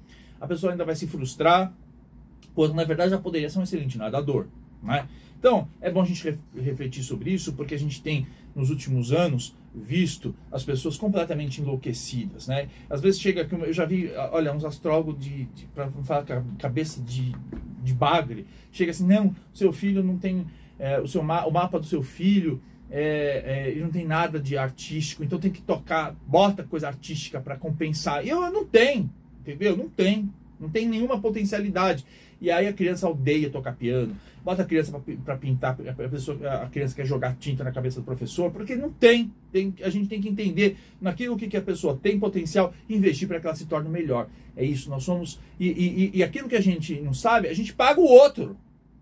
A 0.43 0.47
pessoa 0.47 0.73
ainda 0.73 0.83
vai 0.83 0.93
se 0.93 1.07
frustrar, 1.07 1.73
quando 2.53 2.73
na 2.73 2.83
verdade 2.83 3.11
já 3.11 3.17
poderia 3.17 3.49
ser 3.49 3.59
um 3.59 3.63
excelente 3.63 3.97
nadador, 3.97 4.47
né? 4.83 5.07
Então, 5.39 5.69
é 5.79 5.89
bom 5.89 6.01
a 6.01 6.05
gente 6.05 6.37
refletir 6.53 7.01
sobre 7.01 7.31
isso, 7.31 7.53
porque 7.53 7.73
a 7.73 7.79
gente 7.79 8.01
tem, 8.01 8.27
nos 8.53 8.69
últimos 8.69 9.13
anos, 9.13 9.55
visto 9.73 10.35
as 10.51 10.65
pessoas 10.65 10.97
completamente 10.97 11.61
enlouquecidas, 11.61 12.47
né? 12.47 12.67
Às 12.89 12.99
vezes 12.99 13.21
chega 13.21 13.43
aqui, 13.43 13.55
eu 13.55 13.71
já 13.71 13.85
vi, 13.85 14.11
olha, 14.31 14.53
uns 14.53 14.65
astrólogos 14.65 15.17
de, 15.17 15.45
de 15.45 15.65
para 15.67 15.89
falar 16.03 16.25
cabeça 16.59 17.01
de, 17.01 17.33
de 17.81 17.93
bagre, 17.93 18.45
chega 18.69 18.91
assim, 18.91 19.07
não, 19.07 19.33
seu 19.53 19.71
filho 19.71 20.03
não 20.03 20.17
tem, 20.17 20.45
é, 20.77 20.99
o, 20.99 21.07
seu, 21.07 21.21
o 21.21 21.51
mapa 21.51 21.79
do 21.79 21.85
seu 21.85 22.03
filho 22.03 22.61
é, 22.91 23.43
é, 23.45 23.69
ele 23.69 23.81
não 23.81 23.91
tem 23.91 24.05
nada 24.05 24.41
de 24.41 24.57
artístico, 24.57 25.23
então 25.23 25.39
tem 25.39 25.51
que 25.51 25.61
tocar, 25.61 26.13
bota 26.27 26.63
coisa 26.63 26.89
artística 26.89 27.39
para 27.39 27.55
compensar. 27.55 28.25
E 28.25 28.29
eu, 28.29 28.43
eu 28.43 28.51
não 28.51 28.65
tenho, 28.65 29.09
entendeu? 29.45 29.77
Não 29.77 29.89
tem, 29.89 30.29
não 30.59 30.69
tem 30.69 30.87
nenhuma 30.87 31.19
potencialidade. 31.19 32.05
E 32.41 32.51
aí 32.51 32.67
a 32.67 32.73
criança 32.73 33.07
odeia 33.07 33.49
tocar 33.49 33.73
piano, 33.73 34.15
bota 34.43 34.63
a 34.63 34.65
criança 34.65 34.91
para 35.23 35.37
pintar, 35.37 35.77
a, 35.87 36.09
pessoa, 36.09 36.37
a 36.63 36.67
criança 36.67 36.95
quer 36.95 37.05
jogar 37.05 37.35
tinta 37.37 37.63
na 37.63 37.71
cabeça 37.71 38.01
do 38.01 38.05
professor, 38.05 38.51
porque 38.51 38.75
não 38.75 38.91
tem. 38.91 39.31
tem 39.51 39.73
a 39.81 39.89
gente 39.89 40.09
tem 40.09 40.19
que 40.19 40.27
entender 40.27 40.77
naquilo 40.99 41.37
que, 41.37 41.47
que 41.47 41.55
a 41.55 41.61
pessoa 41.61 41.97
tem 42.01 42.19
potencial 42.19 42.73
e 42.89 42.95
investir 42.95 43.27
para 43.27 43.39
que 43.39 43.47
ela 43.47 43.55
se 43.55 43.65
torne 43.65 43.89
melhor. 43.89 44.27
É 44.57 44.65
isso, 44.65 44.89
nós 44.89 45.03
somos. 45.03 45.39
E, 45.59 45.67
e, 45.69 46.11
e 46.15 46.23
aquilo 46.23 46.49
que 46.49 46.55
a 46.55 46.61
gente 46.61 46.99
não 46.99 47.13
sabe, 47.13 47.47
a 47.47 47.53
gente 47.53 47.73
paga 47.73 48.01
o 48.01 48.05
outro. 48.05 48.57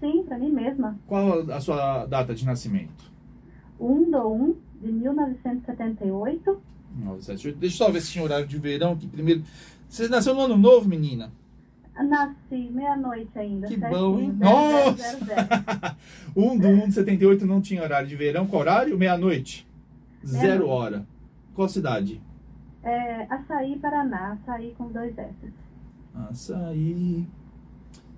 Sim, 0.00 0.24
para 0.24 0.38
mim 0.38 0.50
mesma. 0.50 0.98
Qual 1.06 1.50
a 1.50 1.60
sua 1.60 2.06
data 2.06 2.34
de 2.34 2.44
nascimento? 2.44 3.10
1 3.78 4.10
do 4.10 4.32
1 4.32 4.56
de 4.80 4.92
1978. 4.92 6.62
978. 6.96 7.58
Deixa 7.58 7.74
eu 7.74 7.86
só 7.86 7.92
ver 7.92 8.00
se 8.00 8.12
tinha 8.12 8.24
horário 8.24 8.46
de 8.46 8.58
verão 8.58 8.92
aqui 8.92 9.06
primeiro. 9.06 9.42
Você 9.88 10.08
nasceu 10.08 10.34
no 10.34 10.40
ano 10.40 10.56
novo, 10.56 10.88
menina? 10.88 11.32
Nasci 12.02 12.70
meia-noite 12.70 13.38
ainda. 13.38 13.66
Que 13.66 13.76
bom, 13.76 14.18
hein? 14.18 14.32
Nossa! 14.38 15.96
1 16.34 16.58
do 16.58 16.68
1 16.68 16.88
de 16.88 16.94
78 16.94 17.46
não 17.46 17.60
tinha 17.60 17.82
horário 17.82 18.08
de 18.08 18.16
verão. 18.16 18.46
Qual 18.46 18.60
horário? 18.62 18.96
Meia-noite. 18.98 19.66
Zero 20.24 20.68
hora. 20.68 21.06
Qual 21.54 21.68
cidade? 21.68 22.20
É, 22.82 23.26
Açaí, 23.32 23.78
Paraná. 23.78 24.32
Açaí 24.32 24.74
com 24.76 24.88
dois 24.88 25.16
S. 25.16 25.52
Açaí. 26.30 27.26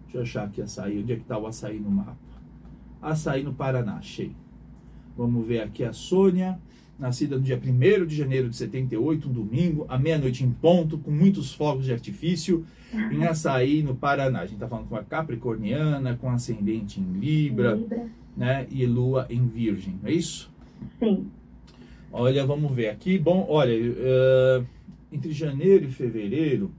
Deixa 0.05 0.19
eu 0.19 0.23
achar 0.23 0.45
aqui 0.47 0.63
açaí. 0.63 1.03
Onde 1.03 1.13
é 1.13 1.17
que 1.17 1.23
está 1.23 1.39
o 1.39 1.47
açaí 1.47 1.79
no 1.79 1.91
mapa? 1.91 2.17
Açaí 3.01 3.43
no 3.43 3.55
Paraná, 3.55 3.97
achei. 3.97 4.35
Vamos 5.17 5.47
ver 5.47 5.63
aqui 5.63 5.85
a 5.85 5.93
Sônia, 5.93 6.59
nascida 6.99 7.37
no 7.37 7.43
dia 7.43 7.61
1 7.63 8.07
de 8.07 8.17
janeiro 8.17 8.49
de 8.49 8.57
78, 8.57 9.29
um 9.29 9.33
domingo, 9.33 9.87
à 9.89 9.99
meia-noite 9.99 10.45
em 10.45 10.51
ponto, 10.51 10.99
com 10.99 11.11
muitos 11.11 11.55
fogos 11.55 11.85
de 11.85 11.93
artifício, 11.93 12.65
em 13.13 13.25
Açaí, 13.25 13.83
no 13.83 13.95
Paraná. 13.95 14.41
A 14.41 14.47
gente 14.47 14.55
está 14.55 14.69
falando 14.69 14.89
com 14.89 14.97
a 14.97 15.05
Capricorniana, 15.05 16.17
com 16.17 16.31
ascendente 16.31 17.01
em 17.01 17.13
Libra, 17.19 17.75
Libra, 17.75 18.07
né? 18.37 18.67
E 18.71 18.85
Lua 18.87 19.27
em 19.31 19.47
Virgem, 19.47 19.99
não 20.03 20.09
é 20.09 20.13
isso? 20.13 20.51
Sim. 20.99 21.27
Olha, 22.11 22.45
vamos 22.47 22.73
ver 22.73 22.89
aqui. 22.89 23.19
Bom, 23.19 23.47
olha, 23.49 23.75
uh, 23.75 24.67
entre 25.13 25.33
janeiro 25.33 25.85
e 25.85 25.91
fevereiro, 25.91 26.71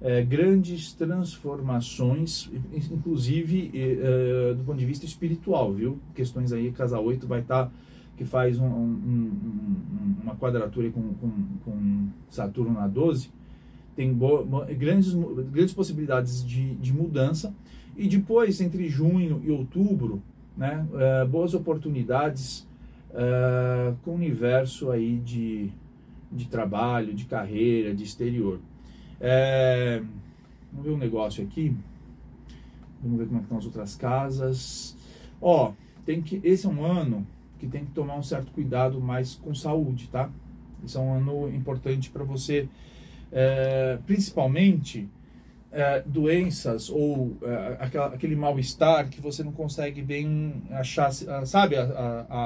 é, 0.00 0.22
grandes 0.22 0.92
transformações, 0.94 2.50
inclusive 2.90 3.70
é, 3.74 4.54
do 4.54 4.64
ponto 4.64 4.78
de 4.78 4.86
vista 4.86 5.04
espiritual, 5.04 5.72
viu? 5.72 5.98
Questões 6.14 6.52
aí, 6.52 6.72
Casa 6.72 6.98
8 6.98 7.26
vai 7.26 7.40
estar, 7.40 7.66
tá, 7.66 7.72
que 8.20 8.24
faz 8.26 8.60
um, 8.60 8.66
um, 8.66 9.00
um, 9.08 10.16
uma 10.22 10.36
quadratura 10.36 10.90
com, 10.90 11.00
com, 11.14 11.30
com, 11.64 12.08
Saturno 12.28 12.74
na 12.74 12.86
12, 12.86 13.30
tem 13.96 14.14
grandes, 14.78 15.14
grandes 15.50 15.72
possibilidades 15.72 16.44
de, 16.44 16.74
de 16.74 16.92
mudança. 16.92 17.54
E 17.96 18.06
depois, 18.06 18.60
entre 18.60 18.90
junho 18.90 19.40
e 19.42 19.50
outubro, 19.50 20.22
né, 20.54 20.86
é, 20.96 21.24
boas 21.24 21.54
oportunidades 21.54 22.68
é, 23.14 23.94
com 24.04 24.10
o 24.10 24.14
universo 24.16 24.90
aí 24.90 25.16
de, 25.16 25.70
de 26.30 26.46
trabalho, 26.46 27.14
de 27.14 27.24
carreira, 27.24 27.94
de 27.94 28.04
exterior. 28.04 28.60
É, 29.18 30.02
vamos 30.70 30.86
ver 30.86 30.92
um 30.92 30.98
negócio 30.98 31.42
aqui. 31.42 31.74
Vamos 33.02 33.18
ver 33.18 33.28
como 33.28 33.38
é 33.38 33.42
estão 33.44 33.56
as 33.56 33.64
outras 33.64 33.96
casas. 33.96 34.94
Ó, 35.40 35.72
tem 36.04 36.20
que, 36.20 36.38
esse 36.44 36.66
é 36.66 36.68
um 36.68 36.84
ano 36.84 37.26
que 37.60 37.66
tem 37.66 37.84
que 37.84 37.92
tomar 37.92 38.16
um 38.16 38.22
certo 38.22 38.50
cuidado 38.52 39.00
mais 39.00 39.34
com 39.34 39.54
saúde, 39.54 40.08
tá? 40.08 40.28
Esse 40.84 40.96
é 40.96 41.00
um 41.00 41.14
ano 41.14 41.54
importante 41.54 42.10
para 42.10 42.24
você, 42.24 42.68
é, 43.30 43.98
principalmente 44.06 45.06
é, 45.70 46.02
doenças 46.06 46.88
ou 46.88 47.36
é, 47.42 47.76
aquela, 47.78 48.06
aquele 48.06 48.34
mal-estar 48.34 49.08
que 49.08 49.20
você 49.20 49.44
não 49.44 49.52
consegue 49.52 50.02
bem 50.02 50.62
achar, 50.70 51.12
sabe, 51.12 51.76
a, 51.76 51.82
a, 51.82 52.42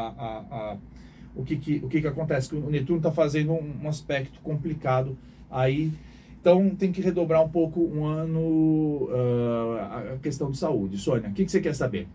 a, 0.50 0.76
o, 1.34 1.44
que, 1.44 1.56
que, 1.56 1.76
o 1.76 1.88
que, 1.88 2.00
que 2.00 2.06
acontece? 2.06 2.54
O 2.54 2.68
Netuno 2.68 2.98
está 2.98 3.12
fazendo 3.12 3.52
um, 3.52 3.84
um 3.84 3.88
aspecto 3.88 4.40
complicado 4.40 5.16
aí 5.48 5.92
então 6.44 6.68
tem 6.68 6.92
que 6.92 7.00
redobrar 7.00 7.42
um 7.42 7.48
pouco 7.48 7.80
um 7.80 8.04
ano 8.04 9.08
uh, 9.08 10.12
a 10.12 10.18
questão 10.22 10.50
de 10.50 10.58
saúde. 10.58 10.98
Sônia, 10.98 11.30
o 11.30 11.32
que, 11.32 11.42
que 11.42 11.50
você 11.50 11.58
quer 11.58 11.74
saber? 11.74 12.06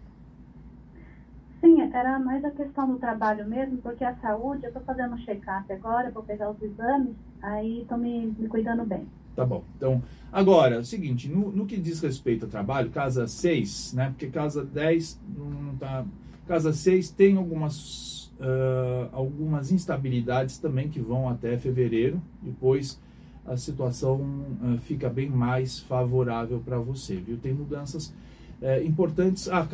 Era 1.93 2.19
mais 2.19 2.43
a 2.45 2.51
questão 2.51 2.87
do 2.91 2.97
trabalho 2.97 3.47
mesmo, 3.47 3.77
porque 3.77 4.03
a 4.03 4.15
saúde, 4.15 4.63
eu 4.63 4.69
estou 4.69 4.83
fazendo 4.83 5.15
um 5.15 5.17
check-up 5.19 5.71
agora, 5.71 6.11
vou 6.11 6.23
pegar 6.23 6.51
os 6.51 6.61
exames, 6.61 7.15
aí 7.41 7.81
estou 7.81 7.97
me, 7.97 8.33
me, 8.37 8.47
cuidando 8.47 8.85
bem. 8.85 9.07
Tá 9.35 9.45
bom. 9.45 9.63
Então, 9.77 10.01
agora, 10.31 10.79
é 10.79 10.83
seguinte, 10.83 11.29
no, 11.29 11.51
no 11.51 11.65
que 11.65 11.77
diz 11.77 12.01
respeito 12.01 12.45
ao 12.45 12.51
trabalho, 12.51 12.89
casa 12.89 13.27
6, 13.27 13.93
né? 13.93 14.09
Porque 14.09 14.27
casa 14.27 14.63
10 14.63 15.19
não 15.37 15.75
tá. 15.77 16.05
Casa 16.47 16.73
6 16.73 17.11
tem 17.11 17.37
algumas, 17.37 18.31
uh, 18.39 19.09
algumas 19.11 19.71
instabilidades 19.71 20.57
também 20.57 20.89
que 20.89 20.99
vão 20.99 21.29
até 21.29 21.57
fevereiro. 21.57 22.21
Depois 22.41 22.99
a 23.45 23.55
situação 23.55 24.17
uh, 24.17 24.77
fica 24.79 25.09
bem 25.09 25.29
mais 25.29 25.79
favorável 25.79 26.59
para 26.59 26.77
você, 26.77 27.15
viu? 27.15 27.37
Tem 27.37 27.53
mudanças 27.53 28.13
uh, 28.61 28.85
importantes. 28.85 29.49
Ah, 29.49 29.67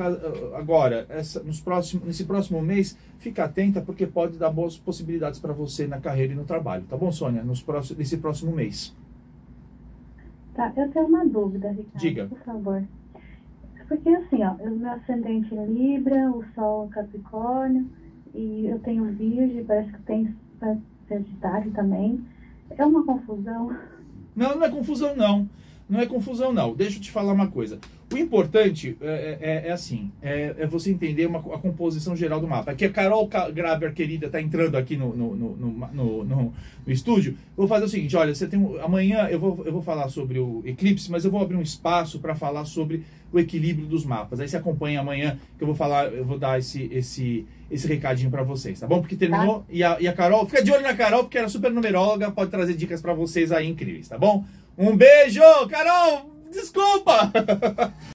agora, 0.56 1.06
essa, 1.10 1.42
nos 1.44 1.60
próximos, 1.60 2.06
nesse 2.06 2.26
próximo 2.26 2.62
mês, 2.62 2.98
fica 3.20 3.46
atenta 3.46 3.82
porque 3.82 4.06
pode 4.06 4.38
dar 4.38 4.50
boas 4.50 4.78
possibilidades 4.78 5.40
para 5.40 5.54
você 5.54 5.88
na 5.88 6.00
carreira 6.00 6.34
e 6.34 6.36
no 6.36 6.46
trabalho, 6.46 6.84
tá 6.90 6.98
bom, 6.98 7.12
Sônia? 7.12 7.44
Nos 7.44 7.62
próximos, 7.62 7.98
nesse 7.98 8.18
próximo 8.18 8.52
mês. 8.52 8.96
Tá, 10.54 10.72
eu 10.78 10.90
tenho 10.90 11.08
uma 11.08 11.26
dúvida, 11.26 11.70
Ricardo. 11.70 12.00
Diga. 12.00 12.26
Por 12.28 12.40
favor. 12.40 12.84
Porque 13.88 14.10
assim, 14.10 14.44
ó, 14.44 14.54
o 14.54 14.70
meu 14.72 14.90
ascendente 14.90 15.56
é 15.56 15.66
Libra, 15.66 16.32
o 16.32 16.44
Sol 16.56 16.88
é 16.90 16.96
Capricórnio, 16.96 17.88
e 18.34 18.66
eu 18.66 18.80
tenho 18.80 19.06
Virgem, 19.06 19.64
parece 19.64 19.92
que 19.92 20.02
tem 20.04 20.36
Sagitário 21.08 21.72
também. 21.72 22.26
É 22.72 22.86
uma 22.86 23.06
confusão? 23.06 23.78
Não, 24.36 24.56
não 24.56 24.66
é 24.66 24.70
confusão 24.70 25.16
não. 25.16 25.48
Não 25.88 26.00
é 26.00 26.06
confusão 26.06 26.52
não. 26.52 26.76
Deixa 26.76 26.98
eu 26.98 27.02
te 27.02 27.12
falar 27.12 27.34
uma 27.34 27.48
coisa. 27.48 27.80
O 28.16 28.18
importante 28.18 28.96
é, 29.02 29.38
é, 29.42 29.68
é 29.68 29.72
assim, 29.74 30.10
é, 30.22 30.56
é, 30.60 30.66
você 30.66 30.90
entender 30.90 31.26
uma, 31.26 31.40
a 31.40 31.60
composição 31.60 32.16
geral 32.16 32.40
do 32.40 32.48
mapa. 32.48 32.72
Aqui 32.72 32.86
a 32.86 32.90
Carol 32.90 33.30
Graber, 33.54 33.94
querida, 33.94 34.28
está 34.28 34.40
entrando 34.40 34.78
aqui 34.78 34.96
no 34.96 35.14
no, 35.14 35.36
no, 35.36 35.56
no, 35.58 36.24
no, 36.24 36.54
estúdio. 36.88 37.36
Vou 37.58 37.68
fazer 37.68 37.84
o 37.84 37.90
seguinte, 37.90 38.16
olha, 38.16 38.34
você 38.34 38.48
tem 38.48 38.58
um, 38.58 38.82
amanhã 38.82 39.28
eu 39.28 39.38
vou, 39.38 39.62
eu 39.66 39.74
vou 39.74 39.82
falar 39.82 40.08
sobre 40.08 40.40
o 40.40 40.64
eclipse, 40.66 41.12
mas 41.12 41.26
eu 41.26 41.32
vou 41.32 41.42
abrir 41.42 41.58
um 41.58 41.62
espaço 41.62 42.20
para 42.20 42.34
falar 42.36 42.64
sobre 42.64 43.04
o 43.34 43.38
equilíbrio 43.38 43.86
dos 43.86 44.06
mapas. 44.06 44.40
Aí 44.40 44.48
você 44.48 44.56
acompanha 44.56 45.02
amanhã 45.02 45.38
que 45.58 45.64
eu 45.66 45.68
vou 45.68 45.76
falar, 45.76 46.06
eu 46.14 46.24
vou 46.24 46.40
dar 46.40 46.58
esse 46.58 46.90
esse 46.94 47.46
esse 47.70 47.86
recadinho 47.86 48.32
para 48.32 48.44
vocês, 48.44 48.80
tá 48.80 48.88
bom? 48.88 49.02
Porque 49.02 49.18
terminou 49.18 49.60
tá. 49.60 49.66
e, 49.70 49.84
a, 49.84 49.98
e 50.00 50.08
a 50.08 50.14
Carol, 50.14 50.46
fica 50.46 50.64
de 50.64 50.72
olho 50.72 50.84
na 50.84 50.94
Carol 50.94 51.24
porque 51.24 51.38
ela 51.38 51.48
é 51.48 51.50
super 51.50 51.70
numeróloga, 51.70 52.32
pode 52.32 52.50
trazer 52.50 52.76
dicas 52.76 53.02
para 53.02 53.14
vocês 53.14 53.52
aí 53.52 53.68
incríveis, 53.68 54.08
tá 54.08 54.18
bom? 54.18 54.46
Um 54.78 54.96
beijo, 54.96 55.42
Carol! 55.70 56.35
Desculpa! 56.56 57.32